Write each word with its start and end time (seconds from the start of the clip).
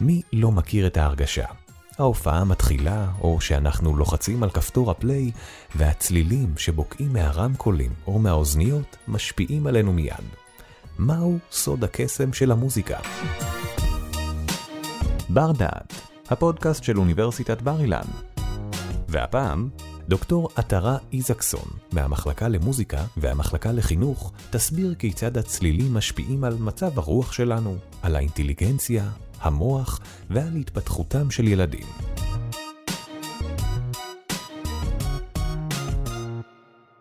מי 0.00 0.22
לא 0.32 0.52
מכיר 0.52 0.86
את 0.86 0.96
ההרגשה? 0.96 1.44
ההופעה 1.98 2.44
מתחילה, 2.44 3.06
או 3.20 3.40
שאנחנו 3.40 3.96
לוחצים 3.96 4.42
על 4.42 4.50
כפתור 4.50 4.90
הפליי, 4.90 5.30
והצלילים 5.76 6.54
שבוקעים 6.56 7.12
מהרמקולים 7.12 7.90
או 8.06 8.18
מהאוזניות 8.18 8.96
משפיעים 9.08 9.66
עלינו 9.66 9.92
מיד. 9.92 10.24
מהו 10.98 11.38
סוד 11.52 11.84
הקסם 11.84 12.32
של 12.32 12.52
המוזיקה? 12.52 12.98
בר 15.28 15.52
דעת, 15.52 15.94
הפודקאסט 16.28 16.84
של 16.84 16.98
אוניברסיטת 16.98 17.62
בר 17.62 17.80
אילן. 17.80 18.06
והפעם, 19.08 19.68
דוקטור 20.08 20.48
עטרה 20.56 20.98
איזקסון, 21.12 21.68
מהמחלקה 21.92 22.48
למוזיקה 22.48 23.04
והמחלקה 23.16 23.72
לחינוך, 23.72 24.32
תסביר 24.50 24.94
כיצד 24.94 25.38
הצלילים 25.38 25.94
משפיעים 25.94 26.44
על 26.44 26.56
מצב 26.60 26.98
הרוח 26.98 27.32
שלנו, 27.32 27.76
על 28.02 28.16
האינטליגנציה, 28.16 29.10
המוח 29.40 30.00
ועל 30.30 30.56
התפתחותם 30.56 31.30
של 31.30 31.48
ילדים. 31.48 31.86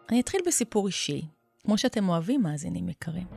אני 0.09 0.19
אתחיל 0.19 0.41
בסיפור 0.47 0.87
אישי, 0.87 1.21
כמו 1.63 1.77
שאתם 1.77 2.09
אוהבים, 2.09 2.41
מאזינים 2.41 2.89
יקרים. 2.89 3.27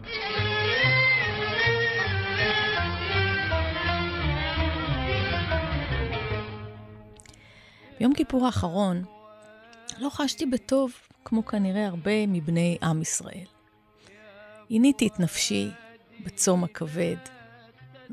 ביום 8.01 8.15
כיפור 8.15 8.47
האחרון 8.47 9.05
לא 9.99 10.09
חשתי 10.09 10.47
בטוב, 10.47 10.93
כמו 11.25 11.45
כנראה 11.45 11.87
הרבה 11.87 12.27
מבני 12.27 12.79
עם 12.83 13.03
ישראל. 13.03 13.47
עיניתי 14.69 15.07
את 15.07 15.21
נפשי 15.21 15.71
בצום 16.25 16.65
הכבד, 16.65 17.17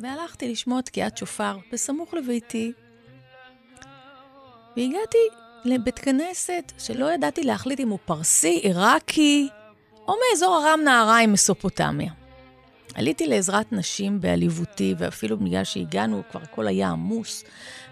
והלכתי 0.01 0.51
לשמוע 0.51 0.81
תקיעת 0.81 1.17
שופר 1.17 1.57
בסמוך 1.71 2.13
לביתי. 2.13 2.71
והגעתי 4.77 5.17
לבית 5.65 5.99
כנסת 5.99 6.71
שלא 6.77 7.11
ידעתי 7.13 7.43
להחליט 7.43 7.79
אם 7.79 7.89
הוא 7.89 7.99
פרסי, 8.05 8.59
עיראקי, 8.63 9.49
או 10.07 10.13
מאזור 10.31 10.63
ארם 10.65 10.79
נהריים, 10.83 11.33
מסופוטמיה. 11.33 12.11
עליתי 12.95 13.27
לעזרת 13.27 13.71
נשים 13.71 14.21
בעליבותי, 14.21 14.95
ואפילו 14.97 15.37
בגלל 15.37 15.63
שהגענו, 15.63 16.21
כבר 16.31 16.41
הכל 16.43 16.67
היה 16.67 16.89
עמוס, 16.89 17.43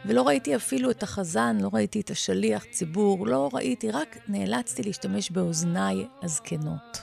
ולא 0.05 0.27
ראיתי 0.27 0.55
אפילו 0.55 0.91
את 0.91 1.03
החזן, 1.03 1.57
לא 1.61 1.69
ראיתי 1.73 2.01
את 2.01 2.09
השליח 2.09 2.65
ציבור, 2.71 3.27
לא 3.27 3.49
ראיתי, 3.53 3.91
רק 3.91 4.17
נאלצתי 4.27 4.83
להשתמש 4.83 5.31
באוזניי 5.31 6.07
הזקנות. 6.21 6.99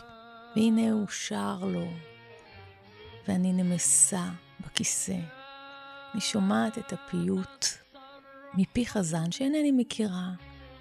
והנה 0.57 0.93
הוא 0.93 1.07
שר 1.09 1.59
לו, 1.63 1.87
ואני 3.29 3.53
נמסה 3.53 4.25
בכיסא. 4.67 5.19
אני 6.13 6.21
שומעת 6.21 6.79
את 6.79 6.93
הפיוט 6.93 7.67
מפי 8.55 8.87
חזן 8.87 9.33
שאינני 9.33 9.71
מכירה. 9.73 10.31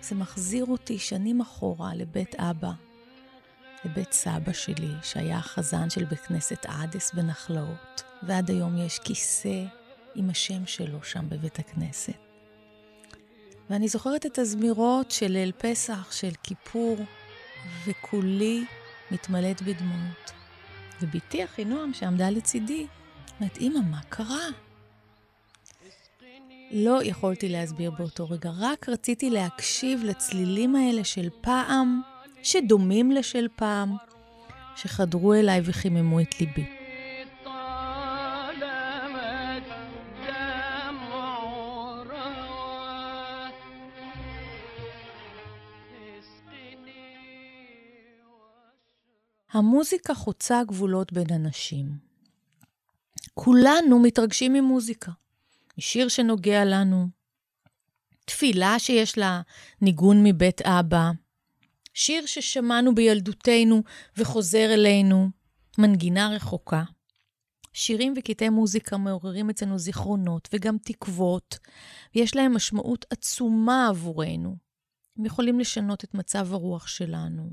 זה 0.02 0.16
מחזיר 0.16 0.66
אותי 0.66 1.00
שנים 1.00 1.42
אחורה 1.42 1.96
לבית 1.96 2.36
אבא, 2.36 2.72
לבית 3.86 4.14
סבא 4.14 4.54
שלי, 4.54 4.92
שהיה 5.04 5.38
החזן 5.38 5.90
של 5.90 6.06
בית 6.06 6.20
כנסת 6.20 6.66
עדס 6.66 7.14
בנחלאות, 7.14 8.04
ועד 8.24 8.50
היום 8.50 8.78
יש 8.78 9.00
כיסא 9.00 9.64
עם 10.16 10.30
השם 10.30 10.66
שלו 10.66 11.04
שם 11.04 11.30
בבית 11.30 11.59
הכנסת. 11.59 12.14
ואני 13.70 13.88
זוכרת 13.88 14.26
את 14.26 14.40
הזמירות 14.40 15.12
של 15.12 15.28
ליל 15.28 15.52
פסח, 15.58 16.12
של 16.12 16.32
כיפור, 16.44 16.98
וכולי 17.88 18.66
מתמלאת 19.12 19.62
בדמעות. 19.62 20.32
ובתי 21.02 21.44
אחינועם 21.44 21.94
שעמדה 21.94 22.30
לצידי, 22.30 22.88
אומרת, 23.42 23.58
אמא, 23.58 23.80
מה 23.92 24.02
קרה? 24.09 24.47
לא 26.72 27.03
יכולתי 27.03 27.50
להסביר 27.50 27.92
באותו 27.92 28.30
רגע, 28.30 28.52
רק 28.59 28.89
רציתי 28.89 29.30
להקשיב 29.30 30.03
לצלילים 30.03 30.75
האלה 30.75 31.03
של 31.03 31.29
פעם, 31.41 32.02
שדומים 32.44 33.12
לשל 33.12 33.47
פעם, 33.56 33.96
שחדרו 34.75 35.34
אליי 35.34 35.62
וחיממו 35.63 36.19
את 36.19 36.41
ליבי. 36.41 36.66
המוזיקה 49.52 50.13
חוצה 50.13 50.63
גבולות 50.63 51.13
בין 51.13 51.28
אנשים. 51.35 52.10
כולנו 53.44 54.00
מתרגשים 54.00 54.53
ממוזיקה. 54.53 55.12
משיר 55.78 56.07
שנוגע 56.07 56.66
לנו, 56.66 57.07
תפילה 58.25 58.79
שיש 58.79 59.18
לה 59.18 59.41
ניגון 59.81 60.24
מבית 60.24 60.62
אבא, 60.62 61.12
שיר 61.94 62.25
ששמענו 62.25 62.96
בילדותנו 62.96 63.84
וחוזר 64.18 64.74
אלינו, 64.74 65.29
מנגינה 65.78 66.29
רחוקה. 66.29 66.84
שירים 67.74 68.13
וקטעי 68.18 68.50
מוזיקה 68.50 68.97
מעוררים 68.97 69.50
אצלנו 69.50 69.79
זיכרונות 69.79 70.50
וגם 70.53 70.78
תקוות, 70.78 71.58
ויש 72.16 72.35
להם 72.35 72.56
משמעות 72.56 73.06
עצומה 73.09 73.88
עבורנו. 73.88 74.58
הם 75.18 75.25
יכולים 75.25 75.59
לשנות 75.59 76.03
את 76.03 76.13
מצב 76.13 76.53
הרוח 76.53 76.88
שלנו. 76.88 77.50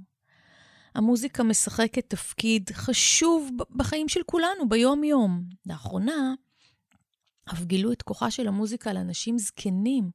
המוזיקה 0.95 1.43
משחקת 1.43 2.05
תפקיד 2.11 2.71
חשוב 2.73 3.51
בחיים 3.71 4.09
של 4.09 4.21
כולנו, 4.27 4.69
ביום-יום. 4.69 5.43
לאחרונה, 5.67 6.35
אף 7.53 7.65
גילו 7.65 7.93
את 7.93 8.03
כוחה 8.03 8.31
של 8.31 8.49
המוזיקה 8.49 8.93
לאנשים 8.93 9.39
זקנים, 9.39 10.11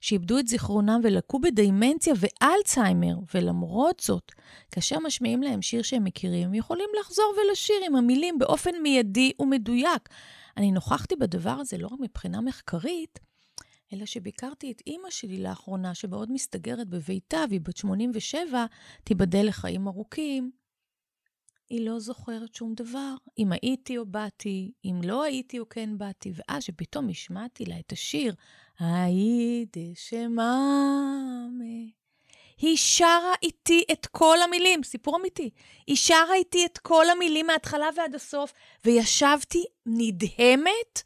שאיבדו 0.00 0.38
את 0.38 0.48
זיכרונם 0.48 1.00
ולקו 1.02 1.40
בדיימנציה 1.40 2.14
ואלצהיימר, 2.16 3.16
ולמרות 3.34 4.00
זאת, 4.00 4.32
כאשר 4.72 4.98
משמיעים 4.98 5.42
להם 5.42 5.62
שיר 5.62 5.82
שהם 5.82 6.04
מכירים, 6.04 6.48
הם 6.48 6.54
יכולים 6.54 6.88
לחזור 7.00 7.34
ולשיר 7.36 7.76
עם 7.86 7.96
המילים 7.96 8.38
באופן 8.38 8.70
מיידי 8.82 9.32
ומדויק. 9.38 10.08
אני 10.56 10.72
נוכחתי 10.72 11.16
בדבר 11.16 11.50
הזה 11.50 11.78
לא 11.78 11.86
רק 11.86 12.00
מבחינה 12.00 12.40
מחקרית, 12.40 13.18
אלא 13.94 14.06
שביקרתי 14.06 14.72
את 14.72 14.82
אימא 14.86 15.10
שלי 15.10 15.42
לאחרונה, 15.42 15.94
שמאוד 15.94 16.32
מסתגרת 16.32 16.88
בביתה, 16.88 17.44
והיא 17.48 17.60
בת 17.60 17.76
87, 17.76 18.66
תיבדל 19.04 19.48
לחיים 19.48 19.88
ארוכים. 19.88 20.50
היא 21.68 21.86
לא 21.86 21.98
זוכרת 21.98 22.54
שום 22.54 22.74
דבר, 22.74 23.14
אם 23.38 23.52
הייתי 23.52 23.98
או 23.98 24.06
באתי, 24.06 24.72
אם 24.84 25.00
לא 25.04 25.22
הייתי 25.22 25.58
או 25.58 25.68
כן 25.68 25.98
באתי, 25.98 26.32
ואז 26.34 26.62
שפתאום 26.62 27.08
השמעתי 27.08 27.64
לה 27.64 27.78
את 27.78 27.92
השיר, 27.92 28.34
היידה 28.78 29.94
שמאמה. 29.94 31.64
היא 32.58 32.76
שרה 32.76 33.34
איתי 33.42 33.84
את 33.92 34.06
כל 34.06 34.38
המילים, 34.44 34.82
סיפור 34.82 35.16
אמיתי. 35.16 35.50
היא 35.86 35.96
שרה 35.96 36.34
איתי 36.34 36.66
את 36.66 36.78
כל 36.78 37.10
המילים 37.10 37.46
מההתחלה 37.46 37.88
ועד 37.96 38.14
הסוף, 38.14 38.52
וישבתי 38.84 39.64
נדהמת 39.86 41.02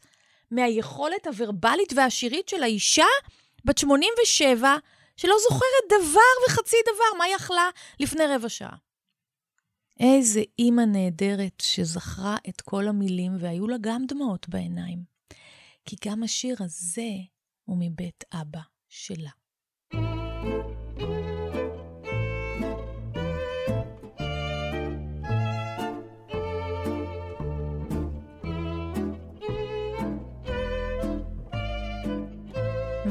מהיכולת 0.51 1.27
הוורבלית 1.27 1.93
והשירית 1.95 2.49
של 2.49 2.63
האישה 2.63 3.05
בת 3.65 3.77
87, 3.77 4.75
שלא 5.17 5.35
זוכרת 5.49 6.01
דבר 6.01 6.47
וחצי 6.47 6.77
דבר, 6.83 7.17
מה 7.17 7.23
היא 7.23 7.35
אכלה 7.35 7.69
לפני 7.99 8.23
רבע 8.35 8.49
שעה. 8.49 8.75
איזה 9.99 10.41
אימא 10.59 10.81
נהדרת 10.81 11.61
שזכרה 11.61 12.37
את 12.49 12.61
כל 12.61 12.87
המילים 12.87 13.31
והיו 13.39 13.67
לה 13.67 13.75
גם 13.81 14.05
דמעות 14.07 14.49
בעיניים. 14.49 15.03
כי 15.85 15.95
גם 16.05 16.23
השיר 16.23 16.55
הזה 16.59 17.09
הוא 17.65 17.77
מבית 17.79 18.23
אבא 18.33 18.59
שלה. 18.89 19.29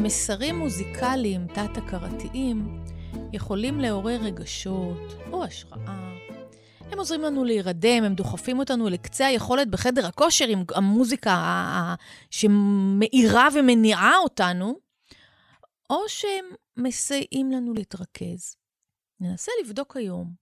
מסרים 0.03 0.59
מוזיקליים 0.59 1.47
תת-הכרתיים 1.47 2.83
יכולים 3.33 3.81
לעורר 3.81 4.21
רגשות 4.23 5.15
או 5.33 5.45
השראה. 5.45 6.15
הם 6.81 6.99
עוזרים 6.99 7.21
לנו 7.21 7.45
להירדם, 7.45 8.05
הם 8.05 8.15
דוחפים 8.15 8.59
אותנו 8.59 8.89
לקצה 8.89 9.27
היכולת 9.27 9.71
בחדר 9.71 10.07
הכושר 10.07 10.49
עם 10.49 10.65
המוזיקה 10.75 11.95
שמאירה 12.31 13.49
ומניעה 13.55 14.17
אותנו, 14.23 14.79
או 15.91 16.09
שהם 16.09 16.45
מסייעים 16.77 17.51
לנו 17.51 17.75
להתרכז. 17.75 18.57
ננסה 19.21 19.53
לבדוק 19.65 19.97
היום 19.97 20.33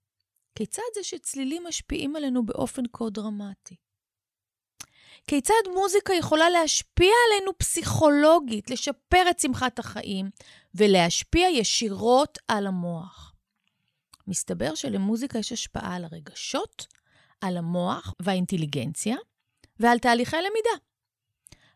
כיצד 0.54 0.82
זה 0.94 1.02
שצלילים 1.02 1.64
משפיעים 1.68 2.16
עלינו 2.16 2.46
באופן 2.46 2.82
כה 2.92 3.04
דרמטי. 3.10 3.76
כיצד 5.26 5.55
מוזיקה 5.75 6.14
יכולה 6.14 6.50
להשפיע 6.50 7.12
עלינו 7.26 7.58
פסיכולוגית, 7.58 8.70
לשפר 8.70 9.31
את 9.31 9.38
שמחת 9.38 9.78
החיים 9.78 10.31
ולהשפיע 10.75 11.49
ישירות 11.49 12.38
על 12.49 12.67
המוח. 12.67 13.32
מסתבר 14.26 14.75
שלמוזיקה 14.75 15.38
יש 15.38 15.52
השפעה 15.52 15.96
על 15.96 16.05
הרגשות, 16.05 16.87
על 17.40 17.56
המוח 17.56 18.14
והאינטליגנציה 18.20 19.17
ועל 19.81 19.99
תהליכי 19.99 20.37
למידה. 20.37 20.84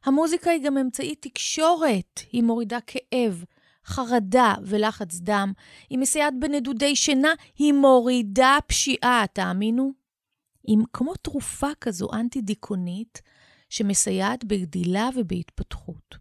המוזיקה 0.05 0.51
היא 0.51 0.65
גם 0.65 0.79
אמצעי 0.79 1.15
תקשורת, 1.15 2.21
היא 2.33 2.43
מורידה 2.43 2.79
כאב, 2.87 3.45
חרדה 3.85 4.55
ולחץ 4.63 5.15
דם, 5.15 5.53
היא 5.91 5.99
מסייעת 5.99 6.35
בנדודי 6.41 6.97
שינה, 6.97 7.33
היא 7.57 7.73
מורידה 7.73 8.59
פשיעה, 8.67 9.25
תאמינו? 9.33 9.93
היא 10.63 10.77
כמו 10.93 11.15
תרופה 11.15 11.69
כזו 11.81 12.09
אנטי-דיכאונית, 12.13 13.23
שמסייעת 13.71 14.45
בגדילה 14.45 15.09
ובהתפתחות. 15.17 16.17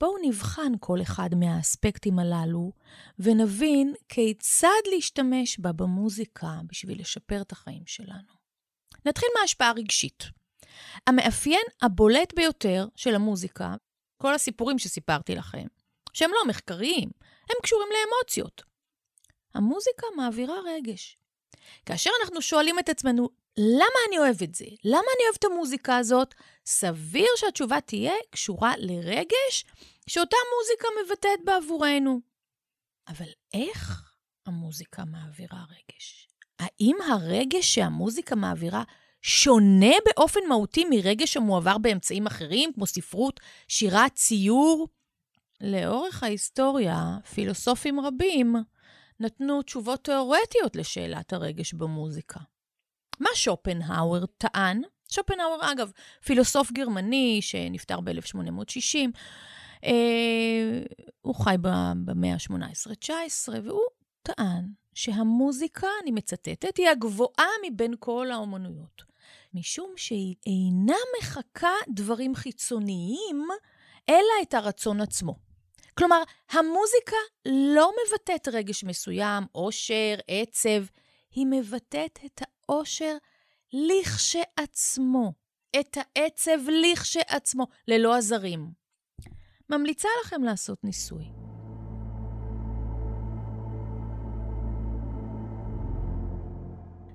בואו 0.00 0.16
נבחן 0.22 0.72
כל 0.80 1.02
אחד 1.02 1.30
מהאספקטים 1.34 2.18
הללו, 2.18 2.72
ונבין 3.18 3.94
כיצד 4.08 4.82
להשתמש 4.94 5.58
בה 5.58 5.72
במוזיקה 5.72 6.60
בשביל 6.66 7.00
לשפר 7.00 7.42
את 7.42 7.52
החיים 7.52 7.82
שלנו. 7.86 8.36
נתחיל 9.06 9.28
מההשפעה 9.38 9.68
הרגשית. 9.68 10.24
המאפיין 11.06 11.64
הבולט 11.82 12.34
ביותר 12.36 12.86
של 12.96 13.14
המוזיקה, 13.14 13.74
כל 14.22 14.34
הסיפורים 14.34 14.78
שסיפרתי 14.78 15.34
לכם, 15.34 15.66
שהם 16.12 16.30
לא 16.30 16.48
מחקריים, 16.48 17.10
הם 17.22 17.56
קשורים 17.62 17.88
לאמוציות. 17.92 18.62
המוזיקה 19.54 20.06
מעבירה 20.16 20.56
רגש. 20.66 21.18
כאשר 21.86 22.10
אנחנו 22.22 22.42
שואלים 22.42 22.78
את 22.78 22.88
עצמנו, 22.88 23.28
למה 23.58 23.98
אני 24.08 24.18
אוהב 24.18 24.42
את 24.42 24.54
זה? 24.54 24.64
למה 24.84 24.98
אני 24.98 25.24
אוהב 25.24 25.36
את 25.38 25.44
המוזיקה 25.44 25.96
הזאת? 25.96 26.34
סביר 26.66 27.28
שהתשובה 27.36 27.80
תהיה 27.80 28.12
קשורה 28.30 28.72
לרגש 28.78 29.64
שאותה 30.06 30.36
מוזיקה 30.58 30.88
מבטאת 31.04 31.44
בעבורנו. 31.44 32.20
אבל 33.08 33.28
איך 33.54 34.12
המוזיקה 34.46 35.04
מעבירה 35.04 35.64
רגש? 35.70 36.28
האם 36.58 36.96
הרגש 37.10 37.74
שהמוזיקה 37.74 38.34
מעבירה 38.34 38.82
שונה 39.22 39.92
באופן 40.04 40.40
מהותי 40.48 40.84
מרגש 40.90 41.36
המועבר 41.36 41.78
באמצעים 41.78 42.26
אחרים, 42.26 42.72
כמו 42.72 42.86
ספרות, 42.86 43.40
שירה, 43.68 44.08
ציור? 44.08 44.88
לאורך 45.60 46.22
ההיסטוריה, 46.22 47.18
פילוסופים 47.34 48.00
רבים 48.00 48.56
נתנו 49.20 49.62
תשובות 49.62 50.04
תיאורטיות 50.04 50.76
לשאלת 50.76 51.32
הרגש 51.32 51.74
במוזיקה. 51.74 52.40
מה 53.20 53.30
שופנהאואר 53.34 54.26
טען? 54.26 54.82
שופנהאואר, 55.08 55.72
אגב, 55.72 55.90
פילוסוף 56.24 56.72
גרמני 56.72 57.38
שנפטר 57.42 58.00
ב-1860, 58.00 58.98
אה, 59.84 60.82
הוא 61.22 61.34
חי 61.34 61.54
במאה 62.04 62.34
ה-18-19, 62.34 63.48
והוא 63.64 63.80
טען 64.22 64.64
שהמוזיקה, 64.94 65.86
אני 66.02 66.10
מצטטת, 66.10 66.76
היא 66.76 66.88
הגבוהה 66.88 67.48
מבין 67.66 67.94
כל 67.98 68.30
האומנויות. 68.30 69.02
משום 69.54 69.92
שהיא 69.96 70.34
אינה 70.46 70.96
מחקה 71.18 71.72
דברים 71.88 72.34
חיצוניים, 72.34 73.48
אלא 74.08 74.42
את 74.42 74.54
הרצון 74.54 75.00
עצמו. 75.00 75.34
כלומר, 75.98 76.22
המוזיקה 76.50 77.16
לא 77.46 77.92
מבטאת 78.06 78.48
רגש 78.48 78.84
מסוים, 78.84 79.44
עושר, 79.52 80.14
עצב, 80.28 80.84
היא 81.30 81.46
מבטאת 81.50 82.18
את 82.26 82.42
העושר 82.68 83.16
לכשעצמו, 83.72 85.32
את 85.80 85.96
העצב 85.96 86.58
לכשעצמו, 86.68 87.66
ללא 87.88 88.14
עזרים. 88.14 88.70
ממליצה 89.70 90.08
לכם 90.24 90.42
לעשות 90.42 90.84
ניסוי. 90.84 91.24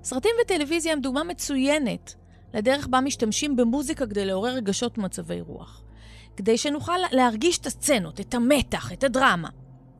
סרטים 0.04 0.30
וטלוויזיה 0.42 0.92
הם 0.92 1.00
דוגמה 1.00 1.24
מצוינת 1.24 2.14
לדרך 2.54 2.86
בה 2.86 3.00
משתמשים 3.00 3.56
במוזיקה 3.56 4.06
כדי 4.06 4.24
לעורר 4.24 4.54
רגשות 4.54 4.98
ומצבי 4.98 5.40
רוח. 5.40 5.84
כדי 6.36 6.58
שנוכל 6.58 6.98
להרגיש 7.12 7.58
את 7.58 7.66
הסצנות, 7.66 8.20
את 8.20 8.34
המתח, 8.34 8.92
את 8.92 9.04
הדרמה. 9.04 9.48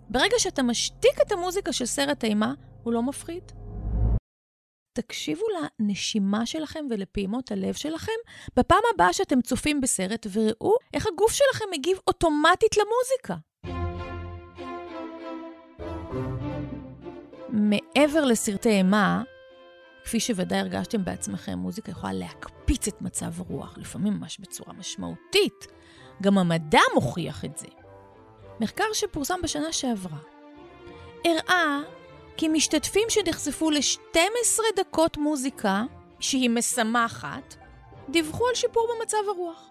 ברגע 0.09 0.37
שאתה 0.39 0.63
משתיק 0.63 1.21
את 1.27 1.33
המוזיקה 1.33 1.73
של 1.73 1.87
סרט 1.87 2.25
אימה, 2.25 2.55
הוא 2.83 2.93
לא 2.93 3.03
מפחיד. 3.03 3.43
תקשיבו 4.93 5.43
לנשימה 5.81 6.47
שלכם 6.47 6.85
ולפעימות 6.91 7.53
הלב 7.53 7.75
שלכם 7.75 8.13
בפעם 8.57 8.83
הבאה 8.95 9.13
שאתם 9.13 9.41
צופים 9.41 9.81
בסרט, 9.81 10.27
וראו 10.33 10.75
איך 10.95 11.07
הגוף 11.07 11.33
שלכם 11.33 11.65
מגיב 11.73 11.99
אוטומטית 12.07 12.77
למוזיקה. 12.77 13.35
מעבר 17.49 18.25
לסרטי 18.25 18.69
אימה, 18.69 19.23
כפי 20.05 20.21
שוודאי 20.21 20.59
הרגשתם 20.59 21.05
בעצמכם, 21.05 21.59
מוזיקה 21.59 21.91
יכולה 21.91 22.13
להקפיץ 22.13 22.89
את 22.89 23.03
מצב 23.03 23.41
הרוח, 23.41 23.79
לפעמים 23.79 24.13
ממש 24.13 24.39
בצורה 24.39 24.73
משמעותית. 24.73 25.67
גם 26.23 26.39
המדע 26.39 26.81
מוכיח 26.95 27.45
את 27.45 27.59
זה. 27.59 27.67
מחקר 28.61 28.85
שפורסם 28.93 29.43
בשנה 29.43 29.73
שעברה 29.73 30.19
הראה 31.25 31.81
כי 32.37 32.49
משתתפים 32.49 33.03
שנחשפו 33.09 33.71
ל-12 33.71 34.61
דקות 34.77 35.17
מוזיקה, 35.17 35.83
שהיא 36.21 36.51
משמחת, 36.51 37.55
דיווחו 38.09 38.49
על 38.49 38.55
שיפור 38.55 38.89
במצב 38.97 39.19
הרוח. 39.29 39.71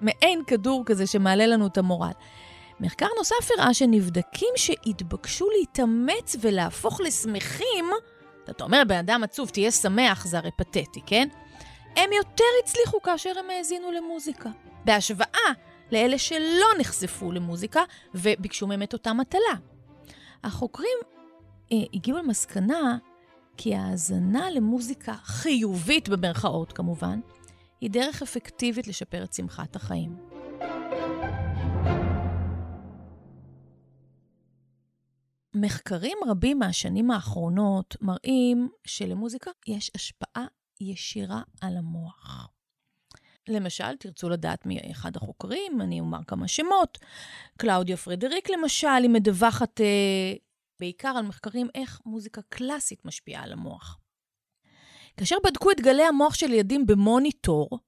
מעין 0.00 0.44
כדור 0.46 0.82
כזה 0.86 1.06
שמעלה 1.06 1.46
לנו 1.46 1.66
את 1.66 1.78
המורל. 1.78 2.12
מחקר 2.80 3.06
נוסף 3.18 3.50
הראה 3.50 3.74
שנבדקים 3.74 4.48
שהתבקשו 4.56 5.48
להתאמץ 5.58 6.36
ולהפוך 6.40 7.00
לשמחים, 7.00 7.90
אתה 8.50 8.64
אומר, 8.64 8.82
בן 8.88 8.96
אדם 8.96 9.24
עצוב, 9.24 9.48
תהיה 9.48 9.70
שמח, 9.70 10.26
זה 10.26 10.38
הרי 10.38 10.50
פתטי, 10.56 11.00
כן? 11.06 11.28
הם 11.96 12.12
יותר 12.12 12.44
הצליחו 12.62 13.02
כאשר 13.02 13.38
הם 13.38 13.50
האזינו 13.50 13.92
למוזיקה. 13.92 14.50
בהשוואה 14.84 15.52
לאלה 15.92 16.18
שלא 16.18 16.66
נחשפו 16.78 17.32
למוזיקה 17.32 17.82
וביקשו 18.14 18.66
מהם 18.66 18.82
את 18.82 18.92
אותה 18.92 19.12
מטלה. 19.12 19.54
החוקרים 20.44 20.98
הגיעו 21.92 22.18
למסקנה 22.18 22.98
כי 23.56 23.74
ההאזנה 23.74 24.50
למוזיקה 24.50 25.14
חיובית, 25.14 26.08
במרכאות 26.08 26.72
כמובן, 26.72 27.20
היא 27.80 27.90
דרך 27.90 28.22
אפקטיבית 28.22 28.86
לשפר 28.86 29.24
את 29.24 29.34
שמחת 29.34 29.76
החיים. 29.76 30.16
מחקרים 35.54 36.18
רבים 36.28 36.58
מהשנים 36.58 37.10
האחרונות 37.10 37.96
מראים 38.00 38.68
שלמוזיקה 38.84 39.50
יש 39.66 39.90
השפעה 39.94 40.46
ישירה 40.80 41.42
על 41.60 41.76
המוח. 41.76 42.48
למשל, 43.48 43.96
תרצו 43.96 44.28
לדעת 44.28 44.66
מי 44.66 44.80
אחד 44.90 45.16
החוקרים, 45.16 45.80
אני 45.80 46.00
אומר 46.00 46.18
כמה 46.26 46.48
שמות. 46.48 46.98
קלאודיה 47.56 47.96
פרדריק, 47.96 48.50
למשל, 48.50 48.88
היא 49.02 49.10
מדווחת 49.10 49.80
אה, 49.80 50.34
בעיקר 50.80 51.08
על 51.08 51.26
מחקרים 51.26 51.68
איך 51.74 52.00
מוזיקה 52.06 52.40
קלאסית 52.48 53.04
משפיעה 53.04 53.42
על 53.42 53.52
המוח. 53.52 53.98
כאשר 55.16 55.36
בדקו 55.44 55.70
את 55.70 55.80
גלי 55.80 56.02
המוח 56.02 56.34
של 56.34 56.52
ילדים 56.52 56.86
במוניטור, 56.86 57.78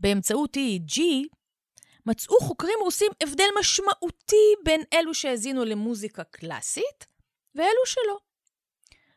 באמצעות 0.00 0.56
EEG, 0.56 1.00
מצאו 2.06 2.40
חוקרים 2.40 2.78
רוסים 2.82 3.12
הבדל 3.22 3.48
משמעותי 3.60 4.54
בין 4.64 4.82
אלו 4.92 5.14
שהאזינו 5.14 5.64
למוזיקה 5.64 6.24
קלאסית 6.24 7.06
ואלו 7.54 7.86
שלא. 7.86 8.18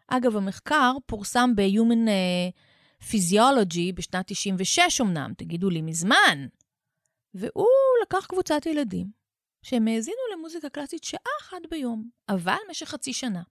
אגב, 0.07 0.35
המחקר 0.35 0.93
פורסם 1.05 1.49
ב-Human 1.55 2.07
uh, 2.07 3.05
Physiology 3.11 3.93
בשנת 3.95 4.25
96 4.27 5.01
אמנם, 5.01 5.33
תגידו 5.37 5.69
לי 5.69 5.81
מזמן. 5.81 6.47
והוא 7.33 7.67
לקח 8.03 8.25
קבוצת 8.25 8.65
ילדים 8.65 9.22
שהם 9.63 9.87
האזינו 9.87 10.17
למוזיקה 10.33 10.69
קלאסית 10.69 11.03
שעה 11.03 11.31
אחת 11.41 11.61
ביום, 11.69 12.09
אבל 12.29 12.55
במשך 12.67 12.89
חצי 12.89 13.13
שנה. 13.13 13.41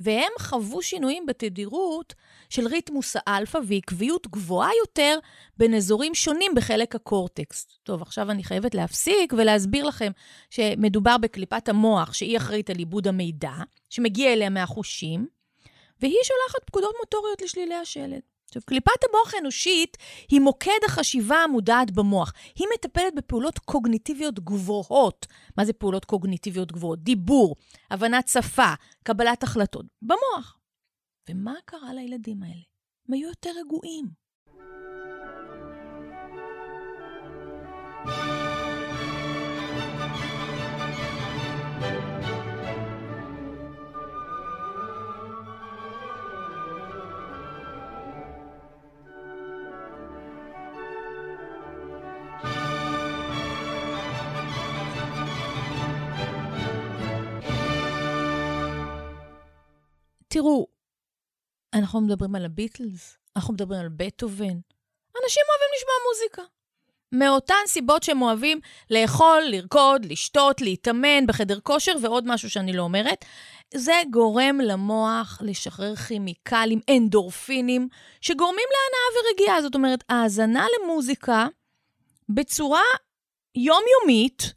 והם 0.00 0.32
חוו 0.38 0.82
שינויים 0.82 1.26
בתדירות 1.26 2.14
של 2.48 2.66
ריתמוס 2.66 3.16
האלפא 3.26 3.58
ועקביות 3.66 4.26
גבוהה 4.26 4.70
יותר 4.80 5.18
בין 5.56 5.74
אזורים 5.74 6.14
שונים 6.14 6.52
בחלק 6.56 6.94
הקורטקס. 6.94 7.66
טוב, 7.82 8.02
עכשיו 8.02 8.30
אני 8.30 8.44
חייבת 8.44 8.74
להפסיק 8.74 9.32
ולהסביר 9.32 9.84
לכם 9.84 10.12
שמדובר 10.50 11.18
בקליפת 11.18 11.68
המוח 11.68 12.12
שהיא 12.12 12.36
אחראית 12.36 12.70
על 12.70 12.76
עיבוד 12.76 13.08
המידע, 13.08 13.52
שמגיע 13.90 14.32
אליה 14.32 14.50
מהחושים, 14.50 15.26
והיא 16.00 16.18
שולחת 16.22 16.66
פקודות 16.66 16.94
מוטוריות 17.00 17.42
לשלילי 17.42 17.74
השלד. 17.74 18.20
עכשיו, 18.52 18.62
קליפת 18.66 19.04
המוח 19.08 19.34
האנושית 19.34 19.96
היא 20.30 20.40
מוקד 20.40 20.78
החשיבה 20.86 21.36
המודעת 21.36 21.90
במוח. 21.90 22.32
היא 22.54 22.66
מטפלת 22.74 23.14
בפעולות 23.14 23.58
קוגניטיביות 23.58 24.40
גבוהות. 24.40 25.26
מה 25.56 25.64
זה 25.64 25.72
פעולות 25.72 26.04
קוגניטיביות 26.04 26.72
גבוהות? 26.72 27.02
דיבור, 27.02 27.56
הבנת 27.90 28.28
שפה, 28.28 28.72
קבלת 29.04 29.42
החלטות. 29.42 29.86
במוח. 30.02 30.58
ומה 31.28 31.54
קרה 31.64 31.94
לילדים 31.94 32.42
האלה? 32.42 32.62
הם 33.08 33.14
היו 33.14 33.28
יותר 33.28 33.50
רגועים. 33.60 34.04
תראו, 60.42 60.66
אנחנו 61.74 62.00
מדברים 62.00 62.34
על 62.34 62.44
הביטלס, 62.44 63.18
אנחנו 63.36 63.54
מדברים 63.54 63.80
על 63.80 63.88
בטהובן. 63.88 64.58
אנשים 65.24 65.42
אוהבים 65.48 65.68
לשמוע 65.76 65.94
מוזיקה. 66.08 66.42
מאותן 67.12 67.66
סיבות 67.66 68.02
שהם 68.02 68.22
אוהבים 68.22 68.60
לאכול, 68.90 69.42
לרקוד, 69.46 70.04
לשתות, 70.04 70.60
להתאמן 70.60 71.26
בחדר 71.26 71.60
כושר 71.60 71.92
ועוד 72.02 72.24
משהו 72.26 72.50
שאני 72.50 72.72
לא 72.72 72.82
אומרת. 72.82 73.24
זה 73.74 74.02
גורם 74.10 74.60
למוח 74.60 75.38
לשחרר 75.42 75.96
כימיקלים, 75.96 76.80
אנדורפינים, 76.90 77.88
שגורמים 78.20 78.66
להנאה 78.72 79.28
ורגיעה. 79.30 79.62
זאת 79.62 79.74
אומרת, 79.74 80.04
האזנה 80.08 80.66
למוזיקה 80.80 81.46
בצורה 82.28 82.84
יומיומית 83.54 84.52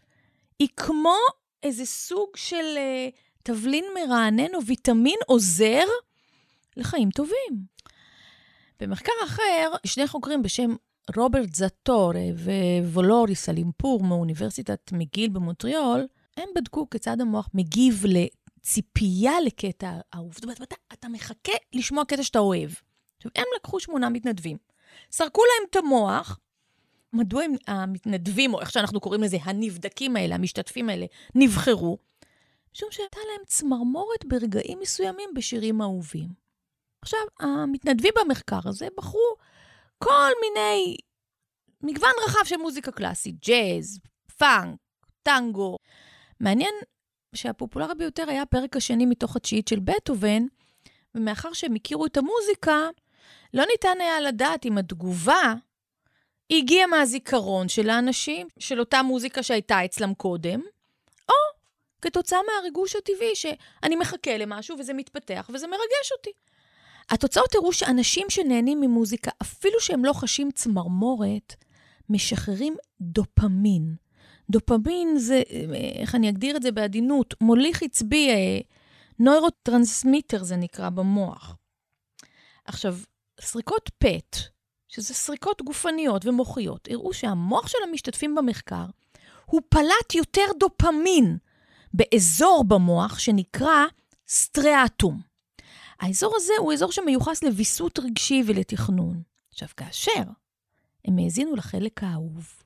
היא 0.60 0.70
כמו 0.78 1.18
איזה 1.64 1.86
סוג 1.86 2.30
של 2.36 2.66
uh, 2.76 3.25
תבלין 3.46 3.86
מרענן 3.96 4.56
או 4.56 4.66
ויטמין 4.66 5.20
עוזר 5.26 5.84
לחיים 6.78 7.10
טובים. 7.10 7.66
במחקר 8.80 9.12
אחר, 9.26 9.72
שני 9.86 10.08
חוקרים 10.08 10.44
בשם 10.44 10.76
רוברט 11.16 11.56
זטורה 11.56 12.22
ווולוריס 12.84 13.50
אלימפור 13.50 14.04
מאוניברסיטת 14.04 14.92
מגיל 14.92 15.30
במונטריאול, 15.30 16.08
הם 16.38 16.50
בדקו 16.56 16.90
כיצד 16.90 17.22
המוח 17.22 17.50
מגיב 17.54 18.04
לציפייה 18.06 19.34
לקטע 19.46 20.00
אהוב. 20.16 20.34
זאת 20.34 20.44
אומרת, 20.44 20.62
אתה, 20.62 20.76
אתה 20.94 21.10
מחכה 21.10 21.54
לשמוע 21.74 22.06
קטע 22.06 22.24
שאתה 22.24 22.40
אוהב. 22.40 22.70
עכשיו, 23.18 23.32
הם 23.36 23.46
לקחו 23.56 23.80
שמונה 23.80 24.10
מתנדבים, 24.10 24.58
סרקו 25.12 25.42
להם 25.42 25.68
את 25.70 25.76
המוח, 25.76 26.40
מדוע 27.14 27.44
הם, 27.44 27.54
המתנדבים, 27.68 28.54
או 28.54 28.62
איך 28.62 28.72
שאנחנו 28.72 29.00
קוראים 29.00 29.24
לזה, 29.24 29.38
הנבדקים 29.42 30.16
האלה, 30.16 30.36
המשתתפים 30.36 30.90
האלה, 30.90 31.06
נבחרו? 31.36 31.98
משום 32.76 32.92
שהייתה 32.92 33.20
להם 33.28 33.46
צמרמורת 33.46 34.26
ברגעים 34.26 34.80
מסוימים 34.80 35.30
בשירים 35.36 35.82
אהובים. 35.82 36.28
עכשיו, 37.02 37.20
המתנדבים 37.40 38.14
במחקר 38.20 38.60
הזה 38.66 38.88
בחרו 38.98 39.36
כל 39.98 40.32
מיני, 40.42 40.98
מגוון 41.82 42.12
רחב 42.28 42.46
של 42.46 42.58
מוזיקה 42.58 42.92
קלאסית, 42.92 43.36
ג'אז, 43.48 44.00
פאנק, 44.38 44.80
טנגו. 45.24 45.78
מעניין 46.40 46.74
שהפופולרי 47.36 47.96
ביותר 47.96 48.30
היה 48.30 48.42
הפרק 48.42 48.76
השני 48.76 49.06
מתוך 49.06 49.36
התשיעית 49.36 49.68
של 49.68 49.80
בטהובן, 49.80 50.44
ומאחר 51.16 51.54
שהם 51.54 51.76
הכירו 51.76 52.06
את 52.06 52.18
המוזיקה, 52.18 52.90
לא 53.54 53.64
ניתן 53.72 54.02
היה 54.02 54.20
לדעת 54.20 54.66
אם 54.66 54.78
התגובה 54.78 55.54
הגיעה 56.52 56.88
מהזיכרון 56.88 57.68
של 57.68 57.90
האנשים, 57.90 58.48
של 58.60 58.80
אותה 58.80 59.04
מוזיקה 59.04 59.44
שהייתה 59.44 59.86
אצלם 59.86 60.14
קודם, 60.14 60.62
או 61.30 61.55
כתוצאה 62.02 62.40
מהריגוש 62.48 62.96
הטבעי, 62.96 63.36
שאני 63.36 63.96
מחכה 63.96 64.38
למשהו 64.38 64.78
וזה 64.80 64.94
מתפתח 64.94 65.50
וזה 65.54 65.68
מרגש 65.68 66.12
אותי. 66.18 66.32
התוצאות 67.10 67.56
הראו 67.56 67.74
שאנשים 67.74 68.30
שנהנים 68.30 68.82
ממוזיקה, 68.82 69.32
אפילו 69.42 69.80
שהם 69.80 70.06
לא 70.06 70.14
חשים 70.14 70.52
צמרמורת, 70.52 71.56
משחררים 72.10 72.76
דופמין. 73.02 73.96
דופמין 74.50 75.18
זה, 75.18 75.42
איך 75.96 76.16
אני 76.16 76.30
אגדיר 76.30 76.58
את 76.58 76.62
זה 76.62 76.72
בעדינות, 76.72 77.34
מוליך 77.42 77.84
עצבי, 77.84 78.30
אה, 78.30 78.60
נוירוטרנסמיטר 79.20 80.44
זה 80.44 80.56
נקרא 80.56 80.90
במוח. 80.90 81.56
עכשיו, 82.66 82.98
סריקות 83.42 83.90
PET, 83.98 84.38
שזה 84.88 85.14
סריקות 85.14 85.62
גופניות 85.62 86.26
ומוחיות, 86.26 86.88
הראו 86.92 87.14
שהמוח 87.14 87.68
של 87.68 87.78
המשתתפים 87.90 88.36
במחקר 88.36 88.86
הוא 89.46 89.62
פלט 89.70 90.16
יותר 90.16 90.46
דופמין 90.60 91.38
באזור 91.96 92.64
במוח 92.68 93.20
שנקרא 93.20 93.86
striatum. 94.28 95.22
האזור 96.00 96.34
הזה 96.36 96.54
הוא 96.60 96.74
אזור 96.74 96.92
שמיוחס 96.92 97.44
לוויסות 97.44 98.00
רגשי 98.00 98.44
ולתכנון. 98.46 99.22
עכשיו, 99.52 99.68
כאשר 99.78 100.24
הם 101.06 101.18
האזינו 101.18 101.56
לחלק 101.56 102.04
האהוב, 102.04 102.64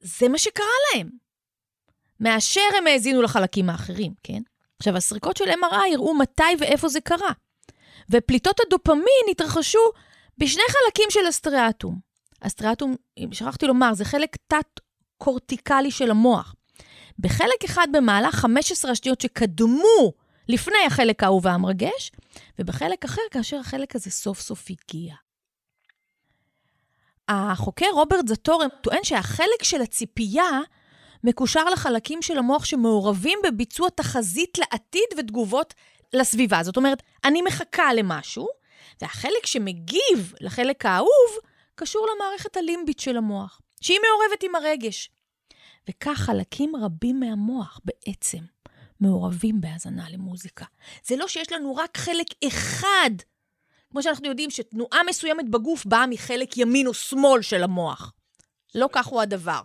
זה 0.00 0.28
מה 0.28 0.38
שקרה 0.38 0.66
להם. 0.94 1.10
מאשר 2.20 2.60
הם 2.78 2.86
האזינו 2.86 3.22
לחלקים 3.22 3.70
האחרים, 3.70 4.12
כן? 4.22 4.42
עכשיו, 4.78 4.96
הסריקות 4.96 5.36
של 5.36 5.44
MRI 5.50 5.94
הראו 5.94 6.14
מתי 6.14 6.42
ואיפה 6.60 6.88
זה 6.88 7.00
קרה. 7.00 7.32
ופליטות 8.10 8.60
הדופמין 8.66 9.24
התרחשו 9.30 9.90
בשני 10.38 10.62
חלקים 10.68 11.10
של 11.10 11.26
הסטריאטום. 11.26 11.98
הסטריאטום, 12.42 12.94
שכחתי 13.32 13.66
לומר, 13.66 13.94
זה 13.94 14.04
חלק 14.04 14.36
תת-קורטיקלי 14.46 15.90
של 15.90 16.10
המוח. 16.10 16.54
בחלק 17.18 17.64
אחד 17.64 17.86
במהלך 17.92 18.34
15 18.34 18.90
השניות 18.90 19.20
שקדמו 19.20 20.12
לפני 20.48 20.78
החלק 20.86 21.22
האהוב 21.22 21.46
והמרגש, 21.46 22.12
ובחלק 22.58 23.04
אחר, 23.04 23.22
כאשר 23.30 23.56
החלק 23.56 23.96
הזה 23.96 24.10
סוף 24.10 24.40
סוף 24.40 24.66
הגיע. 24.70 25.14
החוקר 27.28 27.86
רוברט 27.92 28.28
זטורם 28.28 28.68
טוען 28.80 29.04
שהחלק 29.04 29.62
של 29.62 29.82
הציפייה 29.82 30.60
מקושר 31.24 31.64
לחלקים 31.64 32.22
של 32.22 32.38
המוח 32.38 32.64
שמעורבים 32.64 33.38
בביצוע 33.44 33.88
תחזית 33.90 34.58
לעתיד 34.58 35.08
ותגובות 35.18 35.74
לסביבה. 36.12 36.62
זאת 36.62 36.76
אומרת, 36.76 37.02
אני 37.24 37.42
מחכה 37.42 37.94
למשהו, 37.94 38.48
והחלק 39.00 39.46
שמגיב 39.46 40.34
לחלק 40.40 40.86
האהוב 40.86 41.30
קשור 41.74 42.06
למערכת 42.14 42.56
הלימבית 42.56 43.00
של 43.00 43.16
המוח, 43.16 43.60
שהיא 43.80 43.98
מעורבת 44.00 44.42
עם 44.42 44.54
הרגש. 44.54 45.10
וכך 45.88 46.18
חלקים 46.18 46.72
רבים 46.76 47.20
מהמוח 47.20 47.80
בעצם 47.84 48.38
מעורבים 49.00 49.60
בהאזנה 49.60 50.10
למוזיקה. 50.10 50.64
זה 51.04 51.16
לא 51.16 51.28
שיש 51.28 51.52
לנו 51.52 51.76
רק 51.76 51.96
חלק 51.96 52.26
אחד, 52.46 53.10
כמו 53.90 54.02
שאנחנו 54.02 54.28
יודעים 54.28 54.50
שתנועה 54.50 55.00
מסוימת 55.08 55.48
בגוף 55.50 55.86
באה 55.86 56.06
מחלק 56.06 56.56
ימין 56.56 56.86
או 56.86 56.94
שמאל 56.94 57.42
של 57.42 57.62
המוח. 57.62 58.12
לא 58.74 58.88
כך 58.92 59.06
הוא 59.06 59.20
הדבר. 59.20 59.60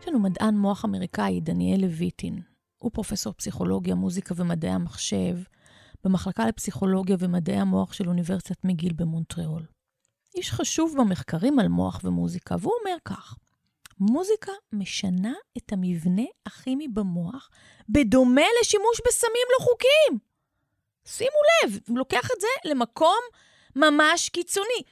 יש 0.00 0.08
לנו 0.08 0.18
מדען 0.18 0.54
מוח 0.56 0.84
אמריקאי, 0.84 1.40
דניאל 1.40 1.80
לויטין. 1.80 2.57
הוא 2.78 2.90
פרופסור 2.94 3.32
פסיכולוגיה, 3.32 3.94
מוזיקה 3.94 4.34
ומדעי 4.36 4.70
המחשב, 4.70 5.36
במחלקה 6.04 6.46
לפסיכולוגיה 6.46 7.16
ומדעי 7.18 7.56
המוח 7.56 7.92
של 7.92 8.08
אוניברסיטת 8.08 8.64
מגיל 8.64 8.92
במונטריאול. 8.92 9.66
איש 10.34 10.52
חשוב 10.52 10.94
במחקרים 10.98 11.58
על 11.58 11.68
מוח 11.68 12.00
ומוזיקה, 12.04 12.56
והוא 12.60 12.72
אומר 12.80 12.96
כך: 13.04 13.34
מוזיקה 14.00 14.52
משנה 14.72 15.32
את 15.58 15.72
המבנה 15.72 16.22
הכימי 16.46 16.88
במוח 16.88 17.50
בדומה 17.88 18.42
לשימוש 18.60 19.00
בסמים 19.06 19.46
לא 19.58 19.64
חוקיים. 19.64 20.18
שימו 21.06 21.38
לב, 21.64 21.78
הוא 21.88 21.98
לוקח 21.98 22.24
את 22.36 22.40
זה 22.40 22.70
למקום 22.70 23.20
ממש 23.76 24.28
קיצוני. 24.28 24.82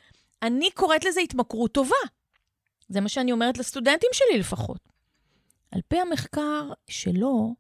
אני 0.43 0.71
קוראת 0.71 1.05
לזה 1.05 1.21
התמכרות 1.21 1.73
טובה. 1.73 1.97
זה 2.89 3.01
מה 3.01 3.09
שאני 3.09 3.33
אומרת 3.33 3.59
לסטודנטים 3.59 4.11
שלי 4.13 4.39
לפחות. 4.39 4.79
על 5.71 5.81
פי 5.89 6.01
המחקר 6.01 6.73
שלו, 6.89 7.55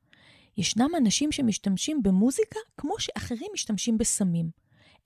ישנם 0.56 0.90
אנשים 0.96 1.32
שמשתמשים 1.32 2.02
במוזיקה 2.02 2.58
כמו 2.76 2.94
שאחרים 2.98 3.50
משתמשים 3.54 3.98
בסמים. 3.98 4.50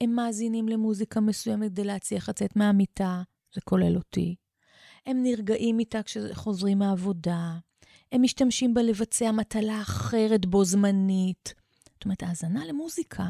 הם 0.00 0.10
מאזינים 0.10 0.68
למוזיקה 0.68 1.20
מסוימת 1.20 1.70
כדי 1.70 1.84
להצליח 1.84 2.28
לצאת 2.28 2.56
מהמיטה, 2.56 3.22
זה 3.54 3.60
כולל 3.60 3.96
אותי. 3.96 4.34
הם 5.06 5.22
נרגעים 5.22 5.78
איתה 5.78 6.02
כשחוזרים 6.02 6.78
מהעבודה. 6.78 7.52
הם 8.12 8.22
משתמשים 8.22 8.74
בה 8.74 8.82
לבצע 8.82 9.32
מטלה 9.32 9.80
אחרת 9.80 10.46
בו 10.46 10.64
זמנית. 10.64 11.54
זאת 11.94 12.04
אומרת, 12.04 12.22
האזנה 12.22 12.66
למוזיקה 12.66 13.24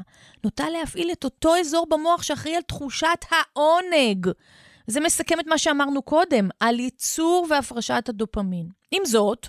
נוטה 0.44 0.70
להפעיל 0.70 1.12
את 1.12 1.24
אותו 1.24 1.56
אזור 1.56 1.86
במוח 1.90 2.22
שאחראי 2.22 2.56
על 2.56 2.62
תחושת 2.62 3.24
העונג. 3.30 4.26
זה 4.86 5.00
מסכם 5.00 5.40
את 5.40 5.46
מה 5.46 5.58
שאמרנו 5.58 6.02
קודם, 6.02 6.48
על 6.60 6.80
ייצור 6.80 7.46
והפרשת 7.50 8.04
הדופמין. 8.08 8.68
עם 8.90 9.04
זאת, 9.04 9.48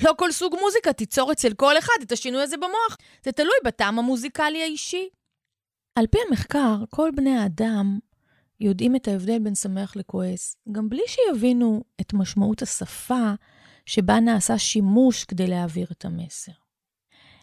לא 0.00 0.12
כל 0.18 0.32
סוג 0.32 0.54
מוזיקה 0.60 0.92
תיצור 0.92 1.32
אצל 1.32 1.54
כל 1.54 1.78
אחד 1.78 2.02
את 2.02 2.12
השינוי 2.12 2.42
הזה 2.42 2.56
במוח. 2.56 2.96
זה 3.24 3.32
תלוי 3.32 3.56
בטעם 3.64 3.98
המוזיקלי 3.98 4.62
האישי. 4.62 5.08
על 5.94 6.06
פי 6.06 6.18
המחקר, 6.28 6.76
כל 6.90 7.10
בני 7.16 7.36
האדם 7.36 7.98
יודעים 8.60 8.96
את 8.96 9.08
ההבדל 9.08 9.38
בין 9.38 9.54
שמח 9.54 9.96
לכועס, 9.96 10.56
גם 10.72 10.88
בלי 10.88 11.02
שיבינו 11.06 11.84
את 12.00 12.12
משמעות 12.12 12.62
השפה 12.62 13.32
שבה 13.86 14.20
נעשה 14.20 14.58
שימוש 14.58 15.24
כדי 15.24 15.46
להעביר 15.46 15.86
את 15.92 16.04
המסר. 16.04 16.52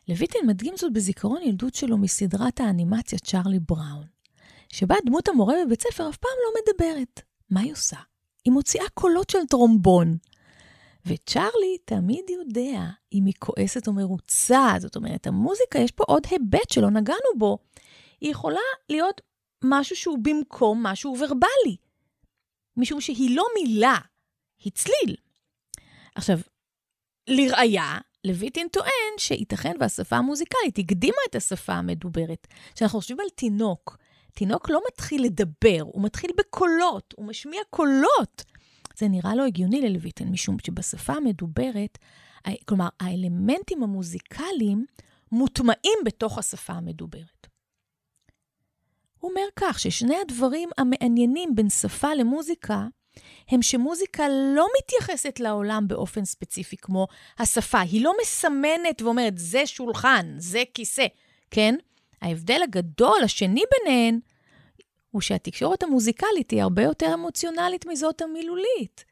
לויטין 0.08 0.48
מדגים 0.48 0.74
זאת 0.78 0.94
בזיכרון 0.94 1.42
ילדות 1.42 1.76
שלו 1.76 1.98
מסדרת 1.98 2.60
האנימציה 2.60 3.20
צ'ארלי 3.20 3.60
בראון, 3.60 4.08
שבה 4.70 4.96
דמות 5.06 5.28
המורה 5.28 5.54
בבית 5.66 5.82
ספר 5.82 6.10
אף 6.10 6.18
פעם 6.18 6.32
לא 6.46 6.62
מדברת. 6.62 7.22
מה 7.50 7.62
היא 7.62 7.72
עושה? 7.72 7.98
היא 8.46 8.54
מוציאה 8.54 8.86
קולות 8.94 9.30
של 9.30 9.46
טרומבון. 9.50 10.18
וצ'ארלי 11.10 11.78
תמיד 11.86 12.30
יודע 12.30 12.82
אם 13.14 13.26
היא 13.26 13.34
כועסת 13.40 13.88
או 13.88 13.94
מרוצה. 13.94 14.74
זאת 14.80 14.96
אומרת, 14.96 15.28
המוזיקה, 15.28 15.80
יש 15.80 15.92
פה 15.92 16.04
עוד 16.08 16.24
היבט 16.30 16.70
שלא 16.70 16.90
נגענו 16.90 17.38
בו. 17.38 17.58
היא 18.22 18.32
יכולה 18.32 18.60
להיות 18.90 19.22
משהו 19.64 19.96
שהוא 19.96 20.18
במקום 20.22 20.84
משהו 20.84 21.16
ורבלי. 21.20 21.76
משום 22.78 23.02
שהיא 23.02 23.36
לא 23.36 23.44
מילה, 23.56 23.98
היא 24.64 24.72
צליל. 24.76 25.16
עכשיו, 26.16 26.40
לראיה, 27.28 27.98
לויטין 28.24 28.68
טוען 28.68 29.14
שייתכן 29.18 29.74
והשפה 29.80 30.16
המוזיקלית 30.16 30.80
הקדימה 30.80 31.18
את 31.30 31.36
השפה 31.36 31.74
המדוברת. 31.74 32.48
כשאנחנו 32.76 33.00
חושבים 33.00 33.20
על 33.20 33.30
תינוק, 33.36 33.98
תינוק 34.34 34.70
לא 34.70 34.82
מתחיל 34.88 35.24
לדבר, 35.24 35.82
הוא 35.82 36.04
מתחיל 36.04 36.32
בקולות, 36.38 37.14
הוא 37.18 37.26
משמיע 37.26 37.62
קולות. 37.70 38.44
זה 39.00 39.08
נראה 39.08 39.36
לא 39.36 39.46
הגיוני 39.46 39.82
ללויטין, 39.82 40.30
משום 40.30 40.58
שבשפה 40.66 41.14
המדוברת, 41.14 41.98
כלומר, 42.66 42.88
האלמנטים 43.00 43.84
המוזיקליים 43.84 44.86
מוטמעים 45.32 46.00
בתוך 46.06 46.38
השפה 46.38 46.74
המדוברת. 46.74 47.48
הוא 49.20 49.32
אומר 49.32 49.48
כך, 49.56 49.80
ששני 49.80 50.16
הדברים 50.22 50.70
המעניינים 50.78 51.56
בין 51.56 51.70
שפה 51.70 52.14
למוזיקה, 52.14 52.88
הם 53.50 53.62
שמוזיקה 53.62 54.28
לא 54.56 54.68
מתייחסת 54.78 55.40
לעולם 55.40 55.88
באופן 55.88 56.26
ספציפי 56.26 56.78
כמו 56.78 57.08
השפה. 57.40 57.80
היא 57.80 58.04
לא 58.04 58.14
מסמנת 58.22 59.02
ואומרת, 59.02 59.38
זה 59.38 59.66
שולחן, 59.66 60.36
זה 60.38 60.64
כיסא, 60.74 61.06
כן? 61.52 61.76
ההבדל 62.22 62.62
הגדול, 62.64 63.24
השני 63.24 63.64
ביניהן, 63.72 64.20
הוא 65.12 65.22
שהתקשורת 65.22 65.84
המוזיקלית 65.84 66.52
היא 66.52 66.62
הרבה 66.62 66.84
יותר 66.84 67.14
אמוציונלית 67.14 67.86
מזאת 67.86 68.22
המילולית. 68.22 69.06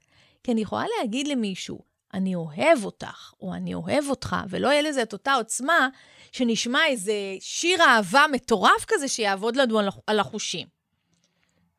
כי 0.44 0.52
אני 0.52 0.62
יכולה 0.62 0.86
להגיד 1.00 1.28
למישהו, 1.28 1.82
אני 2.14 2.36
אוהב 2.36 2.86
אותך, 2.86 3.34
או 3.42 3.54
אני 3.54 3.74
אוהב 3.74 4.10
אותך, 4.10 4.36
ולא 4.50 4.68
יהיה 4.68 4.82
לזה 4.82 5.02
את 5.02 5.14
אותה 5.14 5.34
עוצמה, 5.34 5.90
שנשמע 6.32 6.80
איזה 6.88 7.14
שיר 7.40 7.82
אהבה 7.82 8.26
מטורף 8.32 8.86
כזה 8.88 9.08
שיעבוד 9.08 9.56
לנו 9.56 9.80
על 10.08 10.20
החושים. 10.20 10.68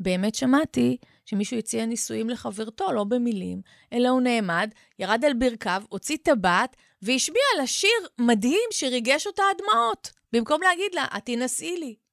באמת 0.01 0.35
שמעתי 0.35 0.97
שמישהו 1.27 1.59
הציע 1.59 1.87
נישואים 1.87 2.31
לחברתו, 2.31 2.93
לא 2.93 3.05
במילים, 3.05 3.61
אלא 3.93 4.09
הוא 4.09 4.21
נעמד, 4.21 4.71
ירד 4.99 5.25
על 5.25 5.33
ברכיו, 5.35 5.83
הוציא 5.89 6.17
טבעת, 6.23 6.77
והשביע 7.03 7.43
לה 7.59 7.67
שיר 7.67 8.09
מדהים 8.19 8.69
שריגש 8.71 9.27
אותה 9.27 9.43
עד 9.51 9.57
דמעות, 9.63 10.11
במקום 10.33 10.63
להגיד 10.63 10.95
לה, 10.95 11.07
את 11.17 11.25
תינשאי 11.25 11.77
לי. 11.77 12.08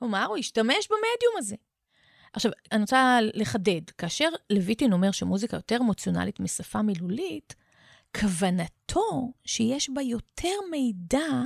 כלומר, 0.00 0.24
הוא 0.24 0.36
השתמש 0.36 0.88
במדיום 0.88 1.34
הזה. 1.38 1.56
עכשיו, 2.32 2.52
אני 2.72 2.80
רוצה 2.80 3.18
לחדד, 3.22 3.90
כאשר 3.98 4.28
לויטין 4.50 4.92
אומר 4.92 5.10
שמוזיקה 5.10 5.56
יותר 5.56 5.76
אמוציונלית 5.76 6.40
משפה 6.40 6.82
מילולית, 6.82 7.54
כוונתו 8.20 9.32
שיש 9.44 9.90
בה 9.90 10.02
יותר 10.02 10.54
מידע 10.70 11.42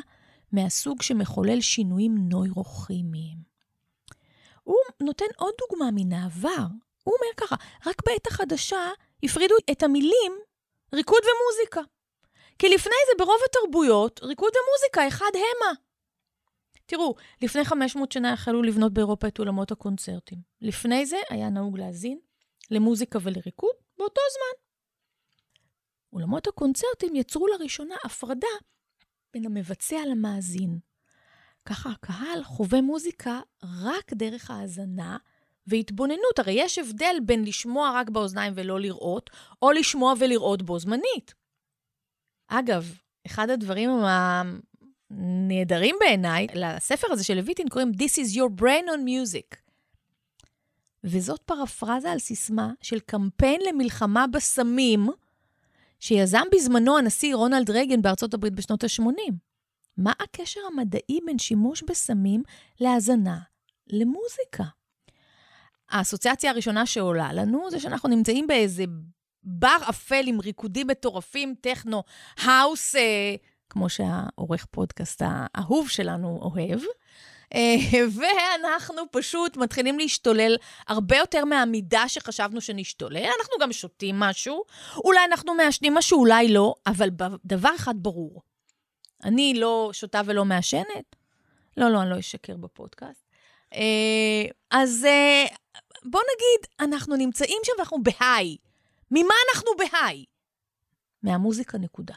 מהסוג 0.52 1.02
שמחולל 1.02 1.60
שינויים 1.60 2.14
נוירוכימיים. 2.28 3.38
הוא 4.62 4.76
נותן 5.00 5.24
עוד 5.36 5.54
דוגמה 5.60 5.90
מן 5.94 6.12
העבר. 6.12 6.66
הוא 7.04 7.14
אומר 7.14 7.34
ככה, 7.36 7.56
רק 7.86 8.02
בעת 8.06 8.26
החדשה 8.26 8.90
הפרידו 9.22 9.54
את 9.70 9.82
המילים 9.82 10.32
ריקוד 10.92 11.22
ומוזיקה. 11.22 11.80
כי 12.58 12.68
לפני 12.68 12.96
זה 13.06 13.24
ברוב 13.24 13.40
התרבויות, 13.50 14.20
ריקוד 14.22 14.52
ומוזיקה 14.56 15.08
אחד 15.08 15.30
המה. 15.34 15.72
תראו, 16.86 17.14
לפני 17.42 17.64
500 17.64 18.12
שנה 18.12 18.32
החלו 18.32 18.62
לבנות 18.62 18.92
באירופה 18.92 19.28
את 19.28 19.38
אולמות 19.38 19.72
הקונצרטים. 19.72 20.38
לפני 20.60 21.06
זה 21.06 21.16
היה 21.30 21.50
נהוג 21.50 21.78
להאזין 21.78 22.18
למוזיקה 22.70 23.18
ולריקוד 23.22 23.74
באותו 23.98 24.20
זמן. 24.32 24.64
אולמות 26.12 26.46
הקונצרטים 26.46 27.16
יצרו 27.16 27.46
לראשונה 27.46 27.94
הפרדה 28.04 28.46
בין 29.32 29.46
המבצע 29.46 29.96
למאזין. 30.10 30.78
ככה 31.64 31.90
הקהל 31.90 32.44
חווה 32.44 32.80
מוזיקה 32.80 33.40
רק 33.62 34.12
דרך 34.12 34.50
האזנה 34.50 35.16
והתבוננות. 35.66 36.38
הרי 36.38 36.52
יש 36.52 36.78
הבדל 36.78 37.16
בין 37.26 37.44
לשמוע 37.44 37.92
רק 37.94 38.10
באוזניים 38.10 38.52
ולא 38.56 38.80
לראות, 38.80 39.30
או 39.62 39.72
לשמוע 39.72 40.14
ולראות 40.18 40.62
בו 40.62 40.78
זמנית. 40.78 41.34
אגב, 42.48 42.98
אחד 43.26 43.50
הדברים 43.50 43.90
הנהדרים 45.10 45.96
בעיניי, 46.00 46.46
לספר 46.54 47.06
הזה 47.10 47.24
של 47.24 47.34
לויטין 47.34 47.68
קוראים 47.68 47.92
This 47.96 48.18
is 48.18 48.36
your 48.36 48.60
brain 48.60 48.88
on 48.88 49.06
music. 49.06 49.56
וזאת 51.04 51.40
פרפרזה 51.40 52.12
על 52.12 52.18
סיסמה 52.18 52.72
של 52.82 53.00
קמפיין 53.00 53.60
למלחמה 53.68 54.26
בסמים, 54.26 55.08
שיזם 56.00 56.42
בזמנו 56.52 56.98
הנשיא 56.98 57.34
רונלד 57.34 57.70
רייגן 57.70 58.02
בארצות 58.02 58.34
הברית 58.34 58.52
בשנות 58.52 58.84
ה-80. 58.84 59.32
מה 59.96 60.12
הקשר 60.20 60.60
המדעי 60.72 61.18
בין 61.26 61.38
שימוש 61.38 61.82
בסמים 61.82 62.42
להאזנה 62.80 63.38
למוזיקה? 63.86 64.64
האסוציאציה 65.90 66.50
הראשונה 66.50 66.86
שעולה 66.86 67.32
לנו 67.32 67.70
זה 67.70 67.80
שאנחנו 67.80 68.08
נמצאים 68.08 68.46
באיזה 68.46 68.84
בר 69.42 69.76
אפל 69.88 70.24
עם 70.26 70.40
ריקודים 70.40 70.86
מטורפים, 70.86 71.54
טכנו, 71.60 72.02
האוס, 72.38 72.96
אה, 72.96 73.34
כמו 73.74 73.88
שהעורך 73.88 74.66
פודקאסט 74.70 75.22
האהוב 75.24 75.88
שלנו 75.88 76.38
אוהב. 76.42 76.80
אה, 77.54 77.76
ואנחנו 78.16 79.02
פשוט 79.10 79.56
מתחילים 79.56 79.98
להשתולל 79.98 80.56
הרבה 80.88 81.16
יותר 81.16 81.44
מהמידה 81.44 82.04
שחשבנו 82.08 82.60
שנשתולל. 82.60 83.26
אנחנו 83.40 83.54
גם 83.60 83.72
שותים 83.72 84.20
משהו, 84.20 84.64
אולי 84.96 85.24
אנחנו 85.24 85.54
מעשנים 85.54 85.94
משהו, 85.94 86.18
אולי 86.18 86.48
לא, 86.48 86.74
אבל 86.86 87.08
דבר 87.44 87.70
אחד 87.76 87.94
ברור, 87.96 88.42
אני 89.24 89.54
לא 89.54 89.90
שותה 89.92 90.20
ולא 90.24 90.44
מעשנת. 90.44 91.16
לא, 91.76 91.90
לא, 91.90 92.02
אני 92.02 92.10
לא 92.10 92.18
אשקר 92.18 92.56
בפודקאסט. 92.56 93.26
אה, 93.74 94.44
אז 94.70 95.04
אה, 95.04 95.44
בוא 96.04 96.20
נגיד, 96.20 96.70
אנחנו 96.80 97.16
נמצאים 97.16 97.58
שם 97.64 97.72
ואנחנו 97.78 97.98
בהיי. 98.02 98.56
ממה 99.10 99.34
אנחנו 99.48 99.70
בהיי? 99.78 100.24
מהמוזיקה, 101.22 101.78
נקודה. 101.78 102.14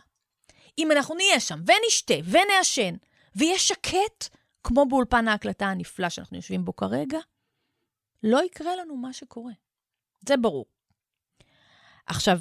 אם 0.78 0.92
אנחנו 0.92 1.16
נהיה 1.16 1.40
שם 1.40 1.60
ונשתה 1.68 2.13
ונעשן 2.32 2.96
ויהיה 3.36 3.60
שקט, 3.60 4.28
כמו 4.63 4.86
באולפן 4.86 5.28
ההקלטה 5.28 5.66
הנפלא 5.66 6.10
שאנחנו 6.10 6.38
יושבים 6.38 6.66
בו 6.66 6.76
כרגע, 6.76 7.20
לא 8.24 8.44
יקרה 8.44 8.76
לנו 8.76 8.96
מה 8.96 9.13
שקורה. 9.13 9.54
זה 10.28 10.38
ברור. 10.38 10.66
עכשיו, 12.06 12.38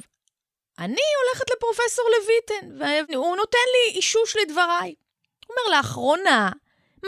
אני 0.78 1.02
הולכת 1.24 1.50
לפרופסור 1.56 2.04
לויטן, 2.10 2.86
והוא 3.12 3.36
נותן 3.36 3.58
לי 3.72 3.96
אישוש 3.96 4.36
לדבריי. 4.36 4.94
הוא 5.46 5.56
אומר, 5.56 5.76
לאחרונה 5.76 6.50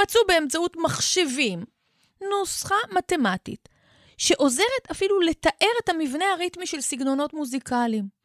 מצאו 0.02 0.20
באמצעות 0.28 0.76
מחשבים 0.76 1.64
נוסחה 2.20 2.76
מתמטית 2.92 3.68
שעוזרת 4.18 4.90
אפילו 4.90 5.20
לתאר 5.20 5.72
את 5.84 5.88
המבנה 5.88 6.24
הריתמי 6.32 6.66
של 6.66 6.80
סגנונות 6.80 7.34
מוזיקליים. 7.34 8.17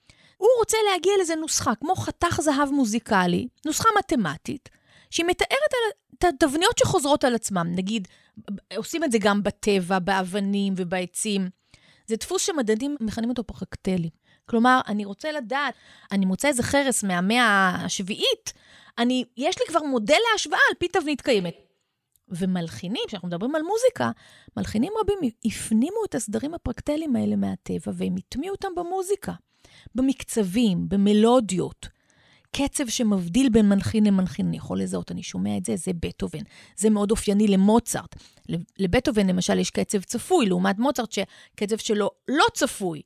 הוא 0.44 0.50
רוצה 0.60 0.78
להגיע 0.92 1.14
לזה 1.22 1.36
נוסחה, 1.36 1.76
כמו 1.76 1.96
חתך 1.96 2.40
זהב 2.42 2.70
מוזיקלי, 2.72 3.48
נוסחה 3.66 3.90
מתמטית, 4.00 4.70
שהיא 5.10 5.26
מתארת 5.26 5.74
את 6.18 6.24
התבניות 6.24 6.78
שחוזרות 6.78 7.24
על 7.24 7.36
עצמם. 7.36 7.68
נגיד, 7.76 8.08
עושים 8.76 9.04
את 9.04 9.12
זה 9.12 9.18
גם 9.22 9.44
בטבע, 9.44 10.00
באבנים 10.00 10.74
ובעצים. 10.78 11.50
זה 12.08 12.16
דפוס 12.16 12.46
שמדענים 12.46 12.96
מכנים 13.00 13.30
אותו 13.30 13.44
פרקטלי. 13.44 14.10
כלומר, 14.46 14.82
אני 14.88 15.06
רוצה 15.06 15.32
לדעת, 15.32 15.74
אני 16.12 16.26
מוצא 16.26 16.48
איזה 16.48 16.64
חרס 16.64 17.04
מהמאה 17.04 17.76
השביעית, 17.86 18.54
אני, 18.98 19.26
יש 19.38 19.60
לי 19.60 19.66
כבר 19.68 19.84
מודל 19.84 20.20
להשוואה 20.32 20.60
על 20.70 20.76
פי 20.80 20.88
תבנית 20.88 21.22
קיימת. 21.22 21.56
ומלחינים, 22.28 23.04
כשאנחנו 23.08 23.28
מדברים 23.28 23.56
על 23.56 23.62
מוזיקה, 23.62 24.12
מלחינים 24.58 24.94
רבים 25.02 25.32
הפנימו 25.46 26.06
את 26.10 26.16
הסדרים 26.16 26.54
הפרקטליים 26.54 27.16
האלה 27.16 27.36
מהטבע, 27.36 27.92
והם 27.96 28.16
הטמיעו 28.18 28.56
אותם 28.56 28.76
במוזיקה, 28.76 29.34
במקצבים, 29.96 30.90
במלודיות. 30.90 31.88
קצב 32.56 32.88
שמבדיל 32.88 33.50
בין 33.50 33.70
מנחין 33.70 34.06
למנחין, 34.06 34.48
אני 34.48 34.58
יכול 34.58 34.82
לזהות, 34.82 35.12
אני 35.12 35.24
שומע 35.24 35.58
את 35.58 35.66
זה, 35.66 35.76
זה 35.76 35.92
בטהובן. 36.00 36.44
זה 36.78 36.90
מאוד 36.90 37.12
אופייני 37.12 37.48
למוצרט. 37.48 38.16
לבטהובן, 38.80 39.28
למשל, 39.28 39.60
יש 39.60 39.70
קצב 39.70 40.02
צפוי, 40.02 40.46
לעומת 40.46 40.80
מוצרט, 40.80 41.12
שקצב 41.12 41.78
שלו 41.78 42.10
לא 42.28 42.46
צפוי. 42.54 43.02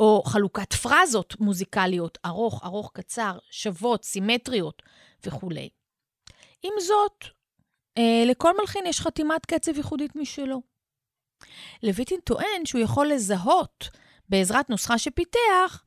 או 0.00 0.22
חלוקת 0.26 0.72
פרזות 0.72 1.40
מוזיקליות, 1.40 2.18
ארוך, 2.24 2.64
ארוך, 2.64 2.90
קצר, 2.94 3.38
שוות, 3.50 4.04
סימטריות 4.04 4.82
וכולי. 5.26 5.68
עם 6.62 6.72
זאת, 6.80 7.24
אה, 7.98 8.22
לכל 8.26 8.52
מלחין 8.60 8.86
יש 8.86 9.00
חתימת 9.00 9.46
קצב 9.46 9.76
ייחודית 9.76 10.16
משלו. 10.16 10.62
לויטין 11.82 12.20
טוען 12.24 12.64
שהוא 12.64 12.80
יכול 12.80 13.06
לזהות, 13.08 13.88
בעזרת 14.28 14.70
נוסחה 14.70 14.98
שפיתח, 14.98 15.82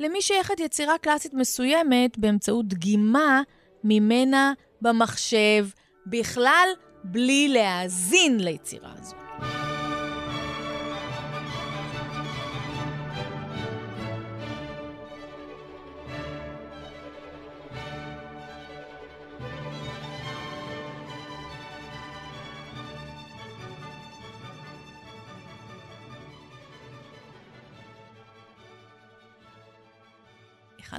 למי 0.00 0.22
שייכת 0.22 0.60
יצירה 0.60 0.98
קלאסית 0.98 1.34
מסוימת 1.34 2.18
באמצעות 2.18 2.68
דגימה 2.68 3.42
ממנה 3.84 4.52
במחשב, 4.80 5.66
בכלל 6.06 6.68
בלי 7.04 7.48
להאזין 7.48 8.40
ליצירה 8.40 8.92
הזו. 8.98 9.23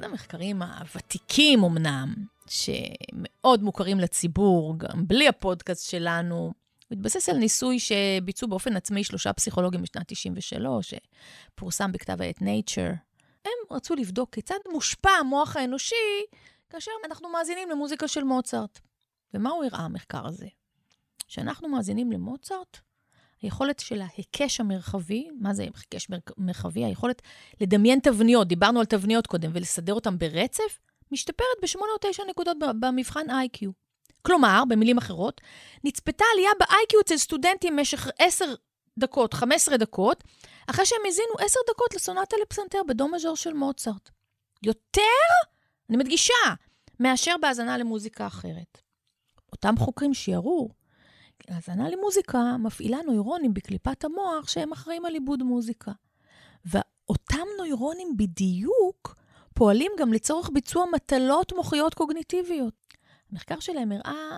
המחקרים 0.05 0.61
הוותיקים 0.61 1.63
אמנם, 1.63 2.13
שמאוד 2.47 3.63
מוכרים 3.63 3.99
לציבור, 3.99 4.79
גם 4.79 5.07
בלי 5.07 5.27
הפודקאסט 5.27 5.89
שלנו, 5.89 6.53
מתבסס 6.91 7.29
על 7.29 7.37
ניסוי 7.37 7.79
שביצעו 7.79 8.47
באופן 8.47 8.75
עצמאי 8.75 9.03
שלושה 9.03 9.33
פסיכולוגים 9.33 9.81
בשנת 9.81 10.03
93, 10.07 10.93
שפורסם 10.93 11.91
בכתב 11.91 12.21
העת 12.21 12.37
Nature. 12.37 12.95
הם 13.45 13.51
רצו 13.71 13.95
לבדוק 13.95 14.33
כיצד 14.35 14.59
מושפע 14.71 15.09
המוח 15.09 15.57
האנושי 15.57 15.95
כאשר 16.69 16.91
אנחנו 17.05 17.29
מאזינים 17.29 17.69
למוזיקה 17.69 18.07
של 18.07 18.23
מוצרט. 18.23 18.79
ומה 19.33 19.49
הוא 19.49 19.63
הראה, 19.63 19.79
המחקר 19.79 20.27
הזה? 20.27 20.47
כשאנחנו 21.27 21.69
מאזינים 21.69 22.11
למוצרט, 22.11 22.77
היכולת 23.41 23.79
של 23.79 24.01
ההיקש 24.01 24.59
המרחבי, 24.59 25.27
מה 25.39 25.53
זה 25.53 25.63
היקש 25.63 26.07
מרחבי? 26.37 26.85
היכולת 26.85 27.21
לדמיין 27.61 27.99
תבניות, 27.99 28.47
דיברנו 28.47 28.79
על 28.79 28.85
תבניות 28.85 29.27
קודם, 29.27 29.51
ולסדר 29.53 29.93
אותן 29.93 30.17
ברצף, 30.17 30.79
משתפרת 31.11 31.57
ב-8 31.61 31.79
או 31.79 32.11
9 32.11 32.23
נקודות 32.29 32.57
במבחן 32.79 33.29
איי-קיו. 33.29 33.71
כלומר, 34.21 34.63
במילים 34.69 34.97
אחרות, 34.97 35.41
נצפתה 35.83 36.25
עלייה 36.33 36.51
ב-IQ 36.59 37.01
אצל 37.01 37.17
סטודנטים 37.17 37.75
במשך 37.75 38.07
10 38.19 38.45
דקות, 38.99 39.33
15 39.33 39.77
דקות, 39.77 40.23
אחרי 40.67 40.85
שהם 40.85 40.99
הזינו 41.07 41.33
10 41.39 41.59
דקות 41.69 41.95
לסונטה 41.95 42.35
לפסנתר 42.41 42.81
בדו 42.87 43.07
מז'ור 43.07 43.35
של 43.35 43.53
מוצרט. 43.53 44.09
יותר, 44.63 45.01
אני 45.89 45.97
מדגישה, 45.97 46.33
מאשר 46.99 47.35
בהאזנה 47.41 47.77
למוזיקה 47.77 48.27
אחרת. 48.27 48.81
אותם 49.51 49.73
חוקרים 49.77 50.13
שיראו, 50.13 50.69
האזנה 51.47 51.89
למוזיקה 51.89 52.57
מפעילה 52.59 52.97
נוירונים 53.05 53.53
בקליפת 53.53 54.03
המוח 54.03 54.47
שהם 54.47 54.71
אחראים 54.71 55.05
על 55.05 55.13
עיבוד 55.13 55.43
מוזיקה. 55.43 55.91
ואותם 56.65 57.47
נוירונים 57.57 58.17
בדיוק 58.17 59.15
פועלים 59.53 59.91
גם 59.99 60.13
לצורך 60.13 60.49
ביצוע 60.53 60.85
מטלות 60.93 61.53
מוחיות 61.53 61.93
קוגניטיביות. 61.93 62.73
המחקר 63.31 63.59
שלהם 63.59 63.91
הראה 63.91 64.37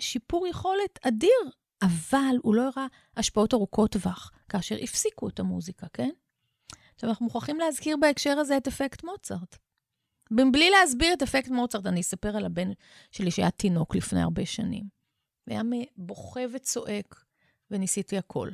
שיפור 0.00 0.46
יכולת 0.46 0.98
אדיר, 1.02 1.50
אבל 1.82 2.36
הוא 2.42 2.54
לא 2.54 2.62
הראה 2.62 2.86
השפעות 3.16 3.54
ארוכות 3.54 3.92
טווח, 3.92 4.30
כאשר 4.48 4.76
הפסיקו 4.82 5.28
את 5.28 5.40
המוזיקה, 5.40 5.86
כן? 5.92 6.10
עכשיו, 6.94 7.10
אנחנו 7.10 7.24
מוכרחים 7.24 7.58
להזכיר 7.58 7.96
בהקשר 7.96 8.38
הזה 8.38 8.56
את 8.56 8.68
אפקט 8.68 9.04
מוצרט. 9.04 9.56
בלי 10.30 10.70
להסביר 10.70 11.12
את 11.12 11.22
אפקט 11.22 11.48
מוצרט, 11.48 11.86
אני 11.86 12.00
אספר 12.00 12.36
על 12.36 12.46
הבן 12.46 12.68
שלי 13.10 13.30
שהיה 13.30 13.50
תינוק 13.50 13.96
לפני 13.96 14.22
הרבה 14.22 14.46
שנים. 14.46 14.97
והיה 15.48 15.62
בוכה 15.96 16.40
וצועק, 16.52 17.24
וניסיתי 17.70 18.18
הכל. 18.18 18.50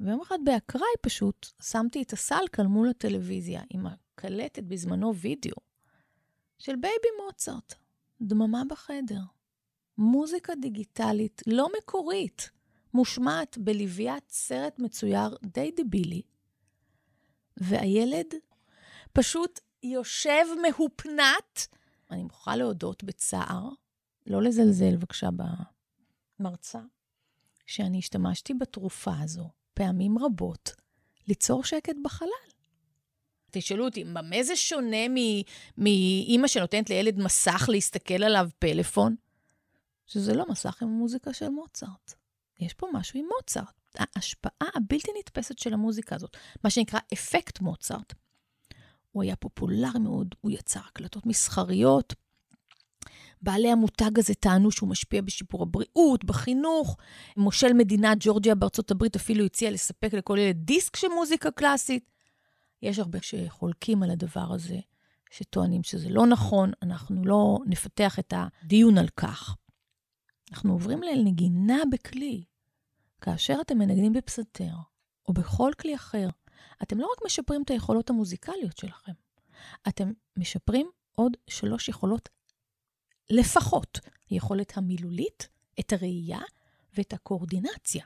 ויום 0.00 0.20
אחד 0.20 0.38
באקראי 0.44 0.94
פשוט 1.00 1.46
שמתי 1.62 2.02
את 2.02 2.12
הסלקל 2.12 2.62
מול 2.62 2.88
הטלוויזיה 2.88 3.62
עם 3.70 3.86
הקלטת 3.86 4.62
בזמנו 4.62 5.14
וידאו 5.14 5.56
של 6.58 6.76
Baby 6.76 7.08
Mozart. 7.24 7.74
דממה 8.20 8.62
בחדר. 8.68 9.20
מוזיקה 9.98 10.52
דיגיטלית 10.54 11.42
לא 11.46 11.68
מקורית, 11.78 12.50
מושמעת 12.94 13.58
בלוויית 13.58 14.30
סרט 14.30 14.78
מצויר 14.78 15.36
די 15.42 15.70
דבילי, 15.76 16.22
והילד 17.56 18.34
פשוט 19.12 19.60
יושב 19.82 20.44
מהופנט. 20.62 21.60
אני 22.10 22.22
מוכרחה 22.22 22.56
להודות 22.56 23.04
בצער, 23.04 23.68
לא 24.26 24.42
לזלזל 24.42 24.96
בבקשה 24.96 25.30
במרצה, 26.44 26.80
שאני 27.66 27.98
השתמשתי 27.98 28.54
בתרופה 28.54 29.12
הזו 29.20 29.50
פעמים 29.74 30.18
רבות 30.18 30.72
ליצור 31.28 31.64
שקט 31.64 31.96
בחלל. 32.04 32.28
תשאלו 33.50 33.84
אותי, 33.84 34.04
במה 34.04 34.42
זה 34.42 34.56
שונה 34.56 35.06
מאימא 35.78 36.48
שנותנת 36.48 36.90
לילד 36.90 37.18
מסך 37.18 37.68
להסתכל 37.68 38.24
עליו 38.24 38.48
פלאפון? 38.58 39.16
שזה 40.06 40.34
לא 40.34 40.44
מסך 40.48 40.82
עם 40.82 40.88
מוזיקה 40.88 41.32
של 41.32 41.48
מוצרט. 41.48 42.14
יש 42.60 42.74
פה 42.74 42.88
משהו 42.92 43.20
עם 43.20 43.26
מוצרט. 43.36 43.80
ההשפעה 43.98 44.68
הבלתי 44.74 45.10
נתפסת 45.18 45.58
של 45.58 45.74
המוזיקה 45.74 46.16
הזאת, 46.16 46.36
מה 46.64 46.70
שנקרא 46.70 47.00
אפקט 47.12 47.60
מוצרט. 47.60 48.14
הוא 49.12 49.22
היה 49.22 49.36
פופולרי 49.36 49.98
מאוד, 49.98 50.34
הוא 50.40 50.50
יצר 50.50 50.80
הקלטות 50.80 51.26
מסחריות. 51.26 52.14
בעלי 53.44 53.70
המותג 53.70 54.18
הזה 54.18 54.34
טענו 54.34 54.70
שהוא 54.70 54.88
משפיע 54.88 55.22
בשיפור 55.22 55.62
הבריאות, 55.62 56.24
בחינוך. 56.24 56.96
מושל 57.36 57.72
מדינת 57.72 58.18
ג'ורג'יה 58.20 58.54
בארצות 58.54 58.90
הברית 58.90 59.16
אפילו 59.16 59.44
הציע 59.44 59.70
לספק 59.70 60.14
לכל 60.14 60.38
ילד 60.38 60.56
דיסק 60.56 60.96
של 60.96 61.08
מוזיקה 61.08 61.50
קלאסית. 61.50 62.10
יש 62.82 62.98
הרבה 62.98 63.18
שחולקים 63.22 64.02
על 64.02 64.10
הדבר 64.10 64.52
הזה, 64.52 64.78
שטוענים 65.30 65.82
שזה 65.82 66.08
לא 66.08 66.26
נכון, 66.26 66.72
אנחנו 66.82 67.24
לא 67.24 67.58
נפתח 67.66 68.18
את 68.18 68.34
הדיון 68.36 68.98
על 68.98 69.08
כך. 69.16 69.56
אנחנו 70.52 70.72
עוברים 70.72 71.02
לנגינה 71.02 71.82
בכלי. 71.92 72.44
כאשר 73.20 73.58
אתם 73.60 73.78
מנגנים 73.78 74.12
בפסנתר, 74.12 74.74
או 75.28 75.32
בכל 75.32 75.70
כלי 75.80 75.94
אחר, 75.94 76.28
אתם 76.82 76.98
לא 76.98 77.06
רק 77.16 77.24
משפרים 77.26 77.62
את 77.62 77.70
היכולות 77.70 78.10
המוזיקליות 78.10 78.76
שלכם, 78.76 79.12
אתם 79.88 80.12
משפרים 80.36 80.90
עוד 81.14 81.36
שלוש 81.50 81.88
יכולות 81.88 82.28
לפחות. 83.30 84.00
היכולת 84.30 84.76
המילולית, 84.76 85.48
את 85.80 85.92
הראייה 85.92 86.40
ואת 86.96 87.12
הקואורדינציה. 87.12 88.04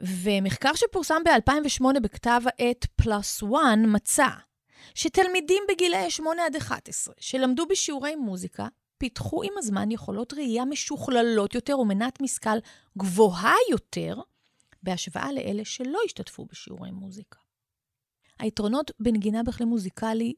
ומחקר 0.00 0.74
שפורסם 0.74 1.22
ב-2008 1.24 2.00
בכתב 2.00 2.40
העת 2.46 2.86
פלוס 2.96 3.42
1 3.42 3.50
מצא 3.86 4.26
שתלמידים 4.94 5.62
בגילאי 5.68 6.10
8 6.10 6.46
עד 6.46 6.56
11 6.56 7.14
שלמדו 7.20 7.66
בשיעורי 7.66 8.16
מוזיקה, 8.16 8.68
פיתחו 8.98 9.42
עם 9.42 9.52
הזמן 9.56 9.90
יכולות 9.90 10.32
ראייה 10.32 10.64
משוכללות 10.64 11.54
יותר 11.54 11.78
ומנת 11.78 12.20
משכל 12.20 12.58
גבוהה 12.98 13.54
יותר, 13.70 14.20
בהשוואה 14.82 15.32
לאלה 15.32 15.64
שלא 15.64 15.98
השתתפו 16.06 16.44
בשיעורי 16.44 16.90
מוזיקה. 16.90 17.38
היתרונות 18.38 18.90
בנגינה 19.00 19.42
בכלי 19.42 19.66
מוזיקלי 19.66 20.34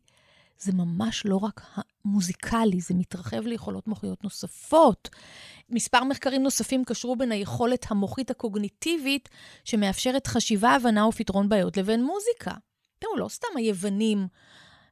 זה 0.59 0.73
ממש 0.73 1.23
לא 1.27 1.37
רק 1.37 1.67
המוזיקלי, 1.75 2.81
זה 2.81 2.95
מתרחב 2.95 3.47
ליכולות 3.47 3.87
מוחיות 3.89 4.25
נוספות. 4.25 5.09
מספר 5.71 6.05
מחקרים 6.05 6.43
נוספים 6.43 6.85
קשרו 6.85 7.17
בין 7.17 7.33
היכולת 7.33 7.87
המוחית 7.91 8.31
הקוגניטיבית, 8.31 9.29
שמאפשרת 9.65 10.27
חשיבה, 10.27 10.71
הבנה 10.71 11.07
ופתרון 11.07 11.49
בעיות, 11.49 11.77
לבין 11.77 12.05
מוזיקה. 12.05 12.51
תראו, 12.99 13.17
לא 13.17 13.29
סתם 13.29 13.49
היוונים 13.57 14.27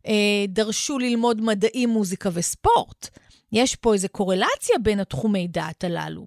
אה, 0.07 0.45
דרשו 0.49 0.99
ללמוד 0.99 1.41
מדעים, 1.41 1.89
מוזיקה 1.89 2.31
וספורט. 2.33 3.09
יש 3.53 3.77
פה 3.77 3.95
איזו 3.95 4.09
קורלציה 4.09 4.79
בין 4.83 5.01
התחומי 5.01 5.49
דעת 5.49 5.85
הללו. 5.85 6.27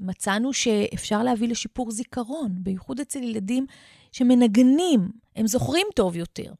מצאנו 0.00 0.52
שאפשר 0.52 1.22
להביא 1.22 1.48
לשיפור 1.48 1.90
זיכרון, 1.90 2.50
בייחוד 2.54 3.00
אצל 3.00 3.22
ילדים 3.22 3.66
שמנגנים, 4.12 5.10
הם 5.36 5.46
זוכרים 5.46 5.86
טוב 5.94 6.16
יותר. 6.16 6.52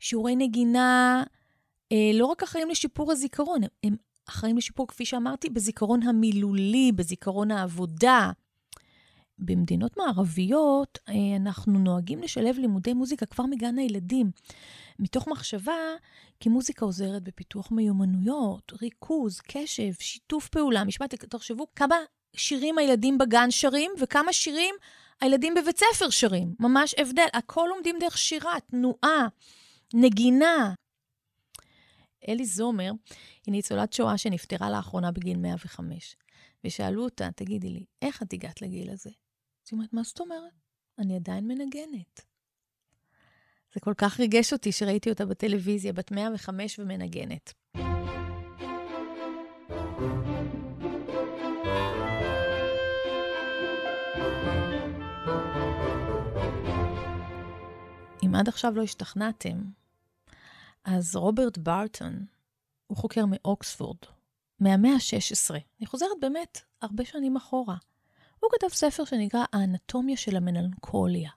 שיעורי 0.00 0.36
נגינה 0.36 1.22
אה, 1.92 2.10
לא 2.14 2.26
רק 2.26 2.42
אחראים 2.42 2.70
לשיפור 2.70 3.12
הזיכרון, 3.12 3.60
הם 3.84 3.96
אחראים 4.28 4.56
לשיפור, 4.56 4.88
כפי 4.88 5.04
שאמרתי, 5.04 5.50
בזיכרון 5.50 6.02
המילולי, 6.02 6.92
בזיכרון 6.92 7.50
העבודה. 7.50 8.30
במדינות 9.38 9.96
מערביות 9.96 10.98
אה, 11.08 11.14
אנחנו 11.36 11.78
נוהגים 11.78 12.22
לשלב 12.22 12.58
לימודי 12.58 12.92
מוזיקה 12.92 13.26
כבר 13.26 13.44
מגן 13.44 13.78
הילדים, 13.78 14.30
מתוך 14.98 15.28
מחשבה 15.28 15.72
כי 16.40 16.48
מוזיקה 16.48 16.84
עוזרת 16.84 17.22
בפיתוח 17.22 17.70
מיומנויות, 17.70 18.72
ריכוז, 18.82 19.40
קשב, 19.40 19.92
שיתוף 19.98 20.48
פעולה, 20.48 20.84
משפט, 20.84 21.14
תחשבו 21.14 21.66
כמה 21.76 21.96
שירים 22.36 22.78
הילדים 22.78 23.18
בגן 23.18 23.50
שרים 23.50 23.90
וכמה 24.00 24.32
שירים 24.32 24.74
הילדים 25.20 25.54
בבית 25.54 25.78
ספר 25.78 26.10
שרים. 26.10 26.54
ממש 26.60 26.94
הבדל, 26.98 27.26
הכל 27.32 27.66
לומדים 27.74 27.96
דרך 28.00 28.18
שירה, 28.18 28.54
תנועה, 28.70 29.26
נגינה. 29.94 30.74
אלי 32.28 32.44
זומר 32.44 32.92
היא 33.46 33.52
ניצולת 33.52 33.92
שואה 33.92 34.18
שנפטרה 34.18 34.70
לאחרונה 34.70 35.12
בגיל 35.12 35.38
105, 35.38 36.16
ושאלו 36.64 37.04
אותה, 37.04 37.28
תגידי 37.36 37.68
לי, 37.70 37.84
איך 38.02 38.22
את 38.22 38.32
הגעת 38.32 38.62
לגיל 38.62 38.90
הזה? 38.90 39.10
אז 39.10 39.68
היא 39.70 39.76
אומרת, 39.76 39.92
מה 39.92 40.02
זאת 40.02 40.20
אומרת? 40.20 40.52
אני 40.98 41.16
עדיין 41.16 41.48
מנגנת. 41.48 42.20
זה 43.74 43.80
כל 43.80 43.94
כך 43.96 44.20
ריגש 44.20 44.52
אותי 44.52 44.72
שראיתי 44.72 45.10
אותה 45.10 45.26
בטלוויזיה, 45.26 45.92
בת 45.92 46.10
105 46.10 46.78
ומנגנת. 46.78 47.52
עד 58.40 58.48
עכשיו 58.48 58.74
לא 58.76 58.82
השתכנעתם, 58.82 59.62
אז 60.84 61.16
רוברט 61.16 61.58
בארטון 61.58 62.26
הוא 62.86 62.96
חוקר 62.96 63.24
מאוקספורד, 63.28 63.96
מהמאה 64.60 64.92
ה-16. 64.92 65.54
אני 65.80 65.86
חוזרת 65.86 66.08
באמת 66.20 66.60
הרבה 66.82 67.04
שנים 67.04 67.36
אחורה. 67.36 67.76
הוא 68.40 68.50
כתב 68.52 68.68
ספר 68.68 69.04
שנקרא 69.04 69.44
האנטומיה 69.52 70.16
של 70.16 70.36
המלנכוליה. 70.36 71.30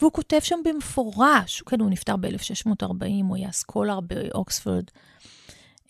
והוא 0.00 0.12
כותב 0.12 0.38
שם 0.40 0.58
במפורש, 0.64 1.62
כן, 1.62 1.80
הוא 1.80 1.90
נפטר 1.90 2.16
ב-1640, 2.16 3.24
הוא 3.28 3.36
היה 3.36 3.52
סקולר 3.52 4.00
באוקספורד. 4.00 4.84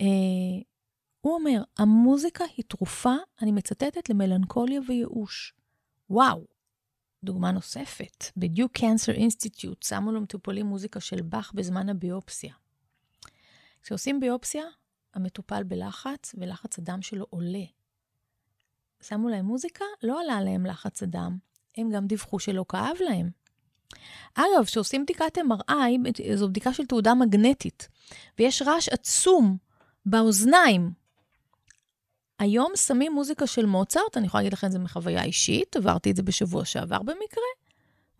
אה, 0.00 0.06
הוא 1.20 1.34
אומר, 1.34 1.62
המוזיקה 1.78 2.44
היא 2.56 2.64
תרופה, 2.68 3.14
אני 3.42 3.52
מצטטת, 3.52 4.10
למלנכוליה 4.10 4.80
וייאוש. 4.88 5.54
וואו. 6.10 6.57
דוגמה 7.24 7.50
נוספת, 7.50 8.24
בדיוק 8.36 8.72
קנסר 8.72 9.12
אינסטיטוט 9.12 9.82
שמו 9.82 10.12
לו 10.12 10.20
מטופלים 10.20 10.66
מוזיקה 10.66 11.00
של 11.00 11.22
באך 11.22 11.52
בזמן 11.54 11.88
הביופסיה. 11.88 12.54
כשעושים 13.82 14.20
ביופסיה, 14.20 14.64
המטופל 15.14 15.64
בלחץ, 15.64 16.34
ולחץ 16.38 16.78
הדם 16.78 17.02
שלו 17.02 17.26
עולה. 17.30 17.64
שמו 19.02 19.28
להם 19.28 19.44
מוזיקה, 19.44 19.84
לא 20.02 20.20
עלה 20.20 20.40
להם 20.40 20.66
לחץ 20.66 21.02
הדם, 21.02 21.38
הם 21.76 21.90
גם 21.90 22.06
דיווחו 22.06 22.38
שלא 22.38 22.64
כאב 22.68 22.96
להם. 23.00 23.30
אגב, 24.34 24.64
כשעושים 24.64 25.02
בדיקת 25.02 25.38
MRI, 25.38 26.34
זו 26.34 26.48
בדיקה 26.48 26.72
של 26.72 26.86
תעודה 26.86 27.14
מגנטית, 27.14 27.88
ויש 28.38 28.62
רעש 28.62 28.88
עצום 28.88 29.56
באוזניים. 30.06 30.92
היום 32.38 32.72
שמים 32.76 33.12
מוזיקה 33.12 33.46
של 33.46 33.66
מוצרט, 33.66 34.16
אני 34.16 34.26
יכולה 34.26 34.42
להגיד 34.42 34.52
לכם 34.52 34.66
את 34.66 34.72
זה 34.72 34.78
מחוויה 34.78 35.24
אישית, 35.24 35.76
עברתי 35.76 36.10
את 36.10 36.16
זה 36.16 36.22
בשבוע 36.22 36.64
שעבר 36.64 36.98
במקרה. 36.98 37.48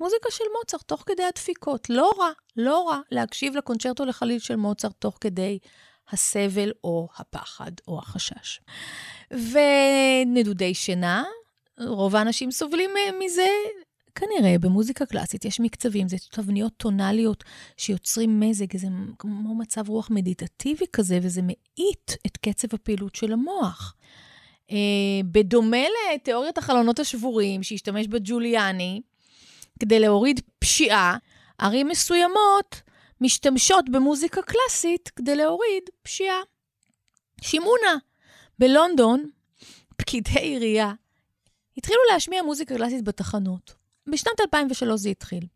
מוזיקה 0.00 0.31
של 0.31 0.44
מוצרט 0.59 0.83
תוך 0.87 1.02
כדי 1.07 1.24
הדפיקות. 1.24 1.90
לא 1.90 2.12
רע, 2.18 2.31
לא 2.57 2.88
רע 2.88 3.00
להקשיב 3.11 3.57
לקונצ'רטו 3.57 4.04
לחליל 4.04 4.38
של 4.38 4.57
מוצרט 4.57 4.92
תוך 4.98 5.18
כדי 5.20 5.59
הסבל 6.11 6.72
או 6.85 7.09
הפחד 7.16 7.72
או 7.88 7.98
החשש. 7.98 8.61
ונדודי 9.31 10.74
שינה, 10.74 11.24
רוב 11.78 12.16
האנשים 12.16 12.50
סובלים 12.50 12.90
מזה. 13.18 13.48
כנראה 14.18 14.59
במוזיקה 14.59 15.07
קלאסית 15.07 15.44
יש 15.44 15.61
מקצבים, 15.61 16.09
זה 16.09 16.16
תבניות 16.31 16.72
טונאליות 16.76 17.44
שיוצרים 17.76 18.40
מזג, 18.40 18.76
זה 18.76 18.88
כמו 19.18 19.54
מצב 19.54 19.88
רוח 19.88 20.11
מדיטטיבי 20.11 20.85
כזה, 20.92 21.18
וזה 21.22 21.40
מאיט 21.42 22.12
את 22.26 22.37
קצב 22.37 22.68
הפעילות 22.74 23.14
של 23.14 23.33
המוח. 23.33 23.94
Uh, 24.66 24.72
בדומה 25.33 25.87
לתיאוריית 26.14 26.59
החלונות 26.59 26.98
השבורים 26.98 27.62
שהשתמש 27.62 28.07
בה 28.07 28.18
ג'וליאני, 28.24 29.00
כדי 29.81 30.00
להוריד 30.00 30.40
פשיעה, 30.59 31.16
ערים 31.59 31.88
מסוימות 31.88 32.83
משתמשות 33.20 33.88
במוזיקה 33.88 34.42
קלאסית 34.42 35.09
כדי 35.09 35.37
להוריד 35.37 35.83
פשיעה. 36.02 36.40
שימונה, 37.40 37.96
בלונדון, 38.59 39.31
פקידי 39.96 40.38
עירייה 40.40 40.92
התחילו 41.76 41.98
להשמיע 42.12 42.42
מוזיקה 42.42 42.76
קלאסית 42.76 43.04
בתחנות. 43.04 43.78
בשנת 44.11 44.40
2003 44.40 45.01
זה 45.01 45.09
התחיל. 45.09 45.47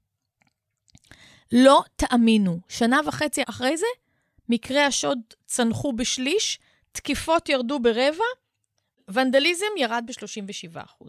לא 1.53 1.83
תאמינו, 1.97 2.61
שנה 2.69 3.01
וחצי 3.07 3.43
אחרי 3.49 3.77
זה, 3.77 3.87
מקרי 4.49 4.81
השוד 4.81 5.19
צנחו 5.47 5.93
בשליש, 5.93 6.59
תקיפות 6.93 7.49
ירדו 7.49 7.81
ברבע, 7.81 8.25
ונדליזם 9.09 9.67
ירד 9.79 10.05
ב-37%. 10.07 11.05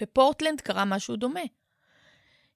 בפורטלנד 0.00 0.60
קרה 0.60 0.84
משהו 0.84 1.16
דומה. 1.16 1.40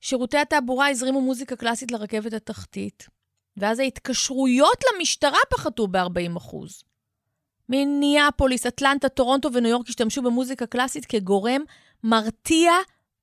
שירותי 0.00 0.38
התעבורה 0.38 0.88
הזרימו 0.88 1.20
מוזיקה 1.20 1.56
קלאסית 1.56 1.90
לרכבת 1.90 2.32
התחתית, 2.32 3.08
ואז 3.56 3.78
ההתקשרויות 3.78 4.78
למשטרה 4.94 5.38
פחתו 5.50 5.86
ב-40%. 5.86 6.56
מיניאפוליס, 7.68 8.66
אטלנטה, 8.66 9.08
טורונטו 9.08 9.52
וניו 9.52 9.70
יורק 9.70 9.88
השתמשו 9.88 10.22
במוזיקה 10.22 10.66
קלאסית 10.66 11.06
כגורם 11.06 11.62
מרתיע 12.02 12.72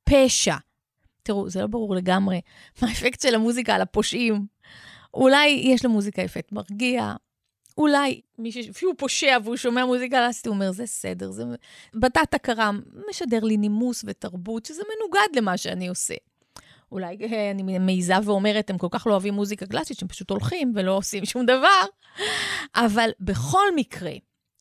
פשע. 0.03 0.55
תראו, 1.23 1.49
זה 1.49 1.61
לא 1.61 1.67
ברור 1.67 1.95
לגמרי 1.95 2.41
מה 2.81 2.87
האפקט 2.87 3.21
של 3.21 3.35
המוזיקה 3.35 3.75
על 3.75 3.81
הפושעים. 3.81 4.45
אולי 5.13 5.47
יש 5.47 5.85
למוזיקה 5.85 6.25
אפקט 6.25 6.51
מרגיע, 6.51 7.13
אולי 7.77 8.21
מי 8.37 8.51
שהוא 8.51 8.93
פושע 8.97 9.37
והוא 9.43 9.57
שומע 9.57 9.85
מוזיקה 9.85 10.17
קלאסית, 10.17 10.47
הוא 10.47 10.53
אומר, 10.53 10.71
זה 10.71 10.85
סדר, 10.85 11.31
זה 11.31 11.43
בטטה 11.93 12.37
קרם, 12.37 12.81
משדר 13.09 13.43
לי 13.43 13.57
נימוס 13.57 14.03
ותרבות, 14.07 14.65
שזה 14.65 14.81
מנוגד 14.95 15.35
למה 15.35 15.57
שאני 15.57 15.87
עושה. 15.87 16.13
אולי 16.91 17.17
אה, 17.21 17.51
אני 17.51 17.79
מעיזה 17.79 18.13
ואומרת, 18.23 18.69
הם 18.69 18.77
כל 18.77 18.87
כך 18.91 19.07
לא 19.07 19.11
אוהבים 19.11 19.33
מוזיקה 19.33 19.65
קלאסית, 19.65 19.97
שהם 19.97 20.07
פשוט 20.07 20.29
הולכים 20.29 20.71
ולא 20.75 20.97
עושים 20.97 21.25
שום 21.25 21.45
דבר. 21.45 21.85
אבל 22.75 23.09
בכל 23.19 23.75
מקרה, 23.75 24.11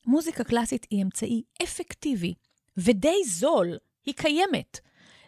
מוזיקה 0.05 0.43
קלאסית 0.43 0.87
היא 0.89 1.03
אמצעי 1.03 1.43
אפקטיבי 1.63 2.33
ודי 2.77 3.23
זול, 3.25 3.77
היא 4.05 4.13
קיימת, 4.13 4.79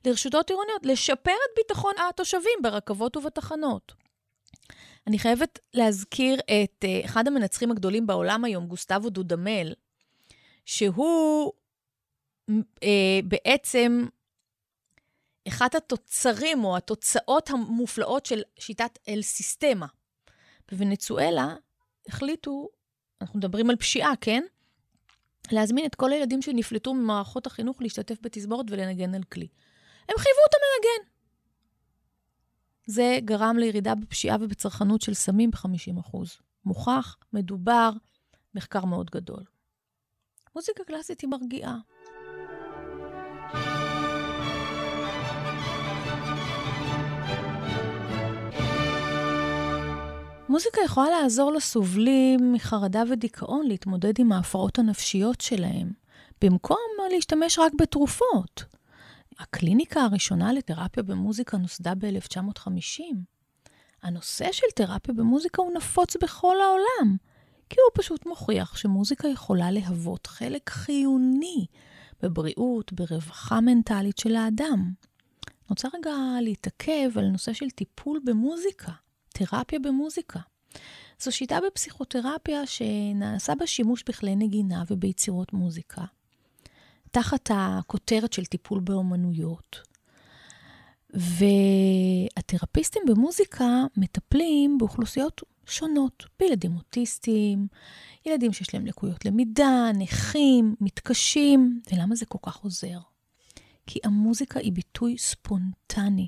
לרשותות 0.06 0.50
עירוניות 0.50 0.86
לשפר 0.86 1.32
את 1.32 1.56
ביטחון 1.56 1.94
התושבים 2.10 2.60
ברכבות 2.64 3.18
ובתחנות. 3.18 3.94
אני 5.08 5.20
חייבת 5.20 5.60
להזכיר 5.74 6.40
את 6.40 6.86
uh, 6.86 7.06
אחד 7.06 7.28
המנצחים 7.28 7.72
הגדולים 7.72 8.08
בעולם 8.08 8.46
היום, 8.46 8.68
גוסטבו 8.68 9.10
דודמל, 9.10 9.74
שהוא 10.66 11.52
uh, 12.52 12.54
בעצם 13.24 14.06
אחד 15.48 15.68
התוצרים 15.78 16.64
או 16.64 16.78
התוצאות 16.78 17.50
המופלאות 17.50 18.26
של 18.26 18.42
שיטת 18.60 19.00
אל-סיסטמה. 19.10 19.88
בוונצואלה 20.72 21.56
החליטו, 22.08 22.70
אנחנו 23.22 23.40
מדברים 23.40 23.70
על 23.70 23.76
פשיעה, 23.76 24.14
כן? 24.22 24.44
להזמין 25.52 25.86
את 25.86 25.96
כל 25.96 26.12
הילדים 26.12 26.42
שנפלטו 26.42 26.94
ממערכות 26.94 27.48
החינוך 27.48 27.82
להשתתף 27.82 28.18
בתזמורת 28.22 28.66
ולנגן 28.70 29.16
על 29.16 29.24
כלי. 29.24 29.48
הם 30.10 30.16
חייבו 30.18 30.40
אותם 30.46 30.58
לנגן. 30.76 31.10
זה 32.86 33.20
גרם 33.26 33.58
לירידה 33.58 33.96
בפשיעה 33.96 34.38
ובצרכנות 34.42 35.02
של 35.02 35.14
סמים 35.14 35.52
ב-50%. 35.52 36.18
מוכח, 36.66 37.18
מדובר, 37.34 37.90
מחקר 38.56 38.86
מאוד 38.86 39.10
גדול. 39.10 39.44
מוזיקה 40.56 40.84
קלאסית 40.84 41.22
היא 41.22 41.30
מרגיעה. 41.30 41.78
מוזיקה 50.50 50.82
יכולה 50.86 51.10
לעזור 51.10 51.52
לסובלים 51.52 52.54
מחרדה 52.54 53.04
ודיכאון 53.10 53.68
להתמודד 53.68 54.14
עם 54.20 54.32
ההפרעות 54.32 54.80
הנפשיות 54.80 55.42
שלהם, 55.42 55.92
במקום 56.42 56.78
להשתמש 57.12 57.60
רק 57.60 57.74
בתרופות. 57.74 58.64
הקליניקה 59.44 60.02
הראשונה 60.02 60.54
לתרפיה 60.54 61.04
במוזיקה 61.04 61.58
נוסדה 61.58 61.96
ב-1950. 61.96 63.02
הנושא 64.04 64.52
של 64.52 64.68
תרפיה 64.76 65.14
במוזיקה 65.14 65.62
הוא 65.62 65.74
נפוץ 65.74 66.18
בכל 66.24 66.56
העולם, 66.62 67.18
כי 67.70 67.76
הוא 67.80 68.04
פשוט 68.04 68.26
מוכיח 68.26 68.78
שמוזיקה 68.78 69.28
יכולה 69.28 69.72
להוות 69.72 70.28
חלק 70.28 70.70
חיוני 70.70 71.66
בבריאות, 72.22 72.94
ברווחה 72.94 73.62
מנטלית 73.62 74.18
של 74.18 74.36
האדם. 74.36 74.94
רוצה 75.70 75.88
רגע 75.94 76.16
להתעכב 76.42 77.18
על 77.18 77.26
נושא 77.28 77.54
של 77.54 77.70
טיפול 77.70 78.20
במוזיקה. 78.26 78.92
תרפיה 79.30 79.80
במוזיקה. 79.80 80.40
זו 81.20 81.32
שיטה 81.32 81.60
בפסיכותרפיה 81.68 82.66
שנעשה 82.66 83.56
בה 83.56 83.68
שימוש 83.68 84.04
בכלי 84.08 84.36
נגינה 84.36 84.84
וביצירות 84.90 85.54
מוזיקה, 85.54 86.02
תחת 87.14 87.52
הכותרת 87.54 88.34
של 88.34 88.46
טיפול 88.46 88.80
באומנויות. 88.80 89.80
והתרפיסטים 91.14 93.02
במוזיקה 93.08 93.84
מטפלים 93.98 94.78
באוכלוסיות 94.78 95.42
שונות, 95.66 96.24
בילדים 96.40 96.76
אוטיסטים, 96.76 97.68
ילדים 98.26 98.54
שיש 98.54 98.74
להם 98.74 98.86
לקויות 98.86 99.26
למידה, 99.26 99.92
נכים, 99.94 100.76
מתקשים. 100.82 101.82
ולמה 101.92 102.16
זה 102.16 102.26
כל 102.26 102.38
כך 102.42 102.58
עוזר? 102.58 103.00
כי 103.88 104.00
המוזיקה 104.04 104.60
היא 104.60 104.74
ביטוי 104.74 105.18
ספונטני 105.18 106.28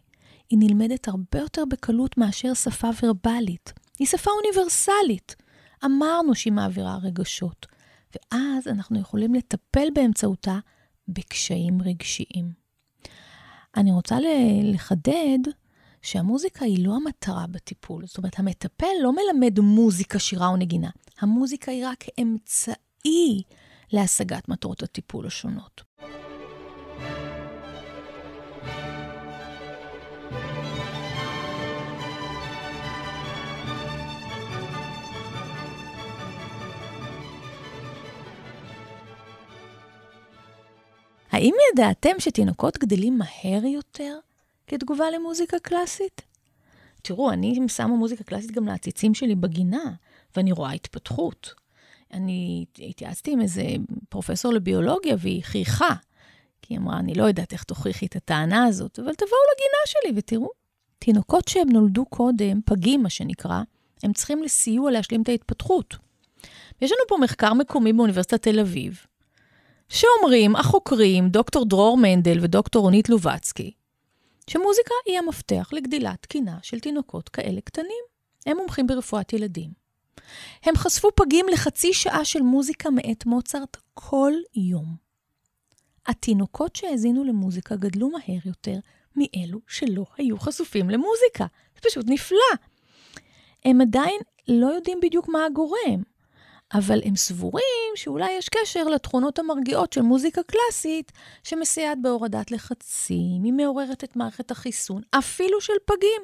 היא 0.49 0.59
נלמדת 0.59 1.07
הרבה 1.07 1.39
יותר 1.39 1.63
בקלות 1.69 2.17
מאשר 2.17 2.53
שפה 2.53 2.89
ורבלית. 3.03 3.73
היא 3.99 4.07
שפה 4.07 4.31
אוניברסלית. 4.31 5.35
אמרנו 5.85 6.35
שהיא 6.35 6.53
מעבירה 6.53 6.97
רגשות, 6.97 7.65
ואז 8.15 8.67
אנחנו 8.67 8.99
יכולים 8.99 9.33
לטפל 9.33 9.87
באמצעותה 9.95 10.59
בקשיים 11.07 11.81
רגשיים. 11.81 12.51
אני 13.77 13.91
רוצה 13.91 14.17
לחדד 14.63 15.39
שהמוזיקה 16.01 16.65
היא 16.65 16.87
לא 16.87 16.95
המטרה 16.95 17.47
בטיפול. 17.47 18.05
זאת 18.05 18.17
אומרת, 18.17 18.39
המטפל 18.39 18.87
לא 19.03 19.11
מלמד 19.13 19.59
מוזיקה, 19.59 20.19
שירה 20.19 20.47
או 20.47 20.57
נגינה. 20.57 20.89
המוזיקה 21.19 21.71
היא 21.71 21.87
רק 21.87 22.03
אמצעי 22.21 23.43
להשגת 23.91 24.49
מטרות 24.49 24.83
הטיפול 24.83 25.27
השונות. 25.27 25.84
האם 41.35 41.55
ידעתם 41.73 42.19
שתינוקות 42.19 42.77
גדלים 42.77 43.17
מהר 43.17 43.65
יותר 43.65 44.17
כתגובה 44.67 45.05
למוזיקה 45.11 45.59
קלאסית? 45.59 46.21
תראו, 47.01 47.31
אני 47.31 47.59
שמה 47.67 47.95
מוזיקה 47.95 48.23
קלאסית 48.23 48.51
גם 48.51 48.67
לעציצים 48.67 49.13
שלי 49.13 49.35
בגינה, 49.35 49.91
ואני 50.35 50.51
רואה 50.51 50.71
התפתחות. 50.71 51.53
אני 52.13 52.65
התייעצתי 52.79 53.31
עם 53.31 53.41
איזה 53.41 53.63
פרופסור 54.09 54.53
לביולוגיה, 54.53 55.15
והיא 55.19 55.43
חייכה. 55.43 55.95
כי 56.61 56.73
היא 56.73 56.79
אמרה, 56.79 56.99
אני 56.99 57.13
לא 57.13 57.23
יודעת 57.23 57.53
איך 57.53 57.63
תוכיחי 57.63 58.05
את 58.05 58.15
הטענה 58.15 58.65
הזאת, 58.65 58.99
אבל 58.99 59.13
תבואו 59.13 59.41
לגינה 59.55 59.81
שלי 59.85 60.11
ותראו. 60.15 60.49
תינוקות 60.99 61.47
שהם 61.47 61.69
נולדו 61.69 62.05
קודם, 62.05 62.59
פגים 62.65 63.03
מה 63.03 63.09
שנקרא, 63.09 63.61
הם 64.03 64.13
צריכים 64.13 64.43
לסיוע 64.43 64.91
להשלים 64.91 65.21
את 65.21 65.29
ההתפתחות. 65.29 65.95
יש 66.81 66.91
לנו 66.91 67.01
פה 67.07 67.17
מחקר 67.21 67.53
מקומי 67.53 67.93
באוניברסיטת 67.93 68.41
תל 68.41 68.59
אביב, 68.59 69.05
שאומרים 69.89 70.55
החוקרים, 70.55 71.29
דוקטור 71.29 71.65
דרור 71.65 71.97
מנדל 71.97 72.37
ודוקטור 72.41 72.83
רונית 72.83 73.09
לובצקי, 73.09 73.71
שמוזיקה 74.49 74.93
היא 75.05 75.17
המפתח 75.17 75.69
לגדילה 75.73 76.13
תקינה 76.21 76.57
של 76.61 76.79
תינוקות 76.79 77.29
כאלה 77.29 77.61
קטנים. 77.61 78.03
הם 78.45 78.57
מומחים 78.57 78.87
ברפואת 78.87 79.33
ילדים. 79.33 79.69
הם 80.63 80.75
חשפו 80.75 81.09
פגים 81.15 81.45
לחצי 81.51 81.93
שעה 81.93 82.25
של 82.25 82.41
מוזיקה 82.41 82.89
מאת 82.89 83.25
מוצרט 83.25 83.77
כל 83.93 84.33
יום. 84.55 84.95
התינוקות 86.07 86.75
שהאזינו 86.75 87.23
למוזיקה 87.23 87.75
גדלו 87.75 88.09
מהר 88.09 88.39
יותר 88.45 88.79
מאלו 89.15 89.59
שלא 89.67 90.05
היו 90.17 90.39
חשופים 90.39 90.89
למוזיקה. 90.89 91.45
זה 91.75 91.89
פשוט 91.89 92.05
נפלא. 92.09 92.37
הם 93.65 93.81
עדיין 93.81 94.19
לא 94.47 94.67
יודעים 94.67 94.99
בדיוק 95.01 95.29
מה 95.29 95.45
הגורם, 95.45 96.03
אבל 96.73 97.01
הם 97.05 97.15
סבורים 97.15 97.93
שאולי 97.95 98.31
יש 98.31 98.49
קשר 98.49 98.83
לתכונות 98.83 99.39
המרגיעות 99.39 99.93
של 99.93 100.01
מוזיקה 100.01 100.41
קלאסית, 100.43 101.11
שמסייעת 101.43 101.97
בהורדת 102.01 102.51
לחצים, 102.51 103.43
היא 103.43 103.53
מעוררת 103.53 104.03
את 104.03 104.15
מערכת 104.15 104.51
החיסון, 104.51 105.01
אפילו 105.11 105.61
של 105.61 105.73
פגים. 105.85 106.21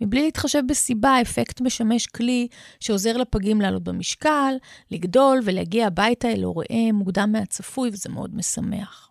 מבלי 0.00 0.22
להתחשב 0.22 0.62
בסיבה, 0.68 1.10
האפקט 1.10 1.60
משמש 1.60 2.06
כלי 2.06 2.48
שעוזר 2.80 3.16
לפגים 3.16 3.60
לעלות 3.60 3.82
במשקל, 3.82 4.54
לגדול 4.90 5.40
ולהגיע 5.44 5.86
הביתה 5.86 6.28
אל 6.28 6.42
הוריהם 6.42 6.94
מוקדם 6.94 7.32
מהצפוי, 7.32 7.90
וזה 7.92 8.08
מאוד 8.08 8.34
משמח. 8.34 9.10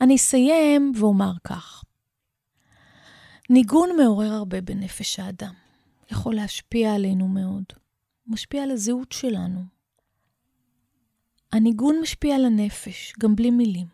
אני 0.00 0.16
אסיים 0.16 0.92
ואומר 0.96 1.32
כך: 1.44 1.84
ניגון 3.50 3.90
מעורר 3.96 4.32
הרבה 4.32 4.60
בנפש 4.60 5.20
האדם. 5.20 5.52
יכול 6.10 6.34
להשפיע 6.34 6.94
עלינו 6.94 7.28
מאוד. 7.28 7.64
משפיע 8.26 8.62
על 8.62 8.70
הזהות 8.70 9.12
שלנו. 9.12 9.60
הניגון 11.52 12.00
משפיע 12.02 12.36
על 12.36 12.44
הנפש, 12.44 13.12
גם 13.20 13.36
בלי 13.36 13.50
מילים. 13.50 13.86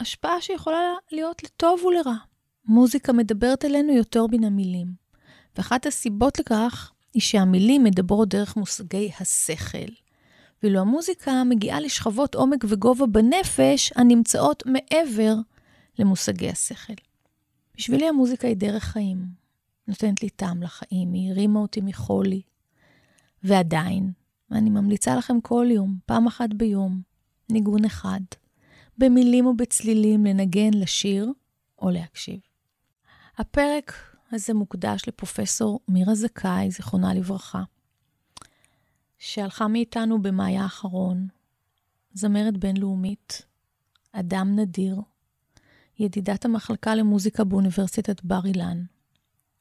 השפעה 0.00 0.40
שיכולה 0.40 0.94
להיות 1.12 1.42
לטוב 1.42 1.84
ולרע. 1.84 2.16
מוזיקה 2.64 3.12
מדברת 3.12 3.64
אלינו 3.64 3.92
יותר 3.92 4.26
מן 4.26 4.44
המילים. 4.44 4.86
ואחת 5.56 5.86
הסיבות 5.86 6.38
לכך 6.38 6.92
היא 7.14 7.22
שהמילים 7.22 7.84
מדברות 7.84 8.28
דרך 8.28 8.56
מושגי 8.56 9.10
השכל. 9.20 9.92
ואילו 10.62 10.80
המוזיקה 10.80 11.44
מגיעה 11.44 11.80
לשכבות 11.80 12.34
עומק 12.34 12.64
וגובה 12.68 13.06
בנפש 13.06 13.92
הנמצאות 13.96 14.62
מעבר 14.66 15.34
למושגי 15.98 16.50
השכל. 16.50 16.94
בשבילי 17.76 18.08
המוזיקה 18.08 18.48
היא 18.48 18.56
דרך 18.56 18.84
חיים. 18.84 19.24
נותנת 19.88 20.22
לי 20.22 20.28
טעם 20.28 20.62
לחיים, 20.62 21.12
היא 21.12 21.30
הרימה 21.30 21.60
אותי 21.60 21.80
מחולי. 21.80 22.42
ועדיין, 23.42 24.12
ואני 24.50 24.70
ממליצה 24.70 25.16
לכם 25.16 25.40
כל 25.40 25.66
יום, 25.70 25.98
פעם 26.06 26.26
אחת 26.26 26.48
ביום, 26.54 27.02
ניגון 27.50 27.84
אחד, 27.84 28.20
במילים 28.98 29.46
ובצלילים 29.46 30.24
לנגן, 30.24 30.70
לשיר 30.74 31.32
או 31.78 31.90
להקשיב. 31.90 32.40
הפרק 33.38 33.92
הזה 34.32 34.54
מוקדש 34.54 35.02
לפרופסור 35.08 35.80
מירה 35.88 36.14
זכאי, 36.14 36.70
זיכרונה 36.70 37.14
לברכה, 37.14 37.62
שהלכה 39.18 39.68
מאיתנו 39.68 40.22
במאי 40.22 40.56
האחרון, 40.56 41.28
זמרת 42.14 42.56
בינלאומית, 42.56 43.42
אדם 44.12 44.56
נדיר, 44.56 45.00
ידידת 45.98 46.44
המחלקה 46.44 46.94
למוזיקה 46.94 47.44
באוניברסיטת 47.44 48.24
בר 48.24 48.46
אילן, 48.46 48.82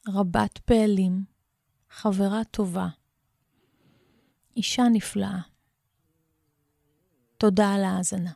רבת 0.07 0.57
פעלים, 0.57 1.23
חברה 1.89 2.43
טובה, 2.43 2.87
אישה 4.59 4.83
נפלאה. 4.93 5.39
תודה 7.37 7.73
על 7.73 7.83
ההאזנה. 7.83 8.31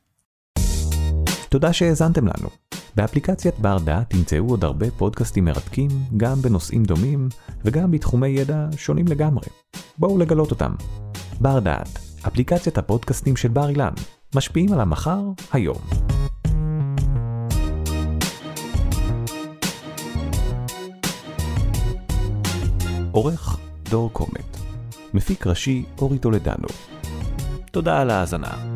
תודה 1.49 1.73
שהאזנתם 1.73 2.25
לנו. 2.27 2.49
באפליקציית 2.95 3.59
בר 3.59 3.77
דעת 3.77 4.09
תמצאו 4.09 4.49
עוד 4.49 4.63
הרבה 4.63 4.91
פודקאסטים 4.91 5.45
מרתקים, 5.45 5.89
גם 6.17 6.41
בנושאים 6.41 6.83
דומים 6.83 7.29
וגם 7.65 7.91
בתחומי 7.91 8.27
ידע 8.27 8.67
שונים 8.77 9.07
לגמרי. 9.07 9.45
בואו 9.97 10.17
לגלות 10.17 10.51
אותם. 10.51 10.75
בר 11.41 11.59
דעת, 11.59 11.99
אפליקציית 12.27 12.77
הפודקאסטים 12.77 13.35
של 13.35 13.47
בר 13.49 13.69
אילן, 13.69 13.93
משפיעים 14.35 14.73
על 14.73 14.79
המחר, 14.79 15.21
היום. 15.51 15.81
עורך 23.11 23.57
דור 23.89 24.09
קומט, 24.13 24.52
מפיק 25.13 25.47
ראשי 25.47 25.83
אורי 26.01 26.17
טולדנו. 26.17 26.67
תודה 27.71 28.01
על 28.01 28.09
ההאזנה. 28.09 28.72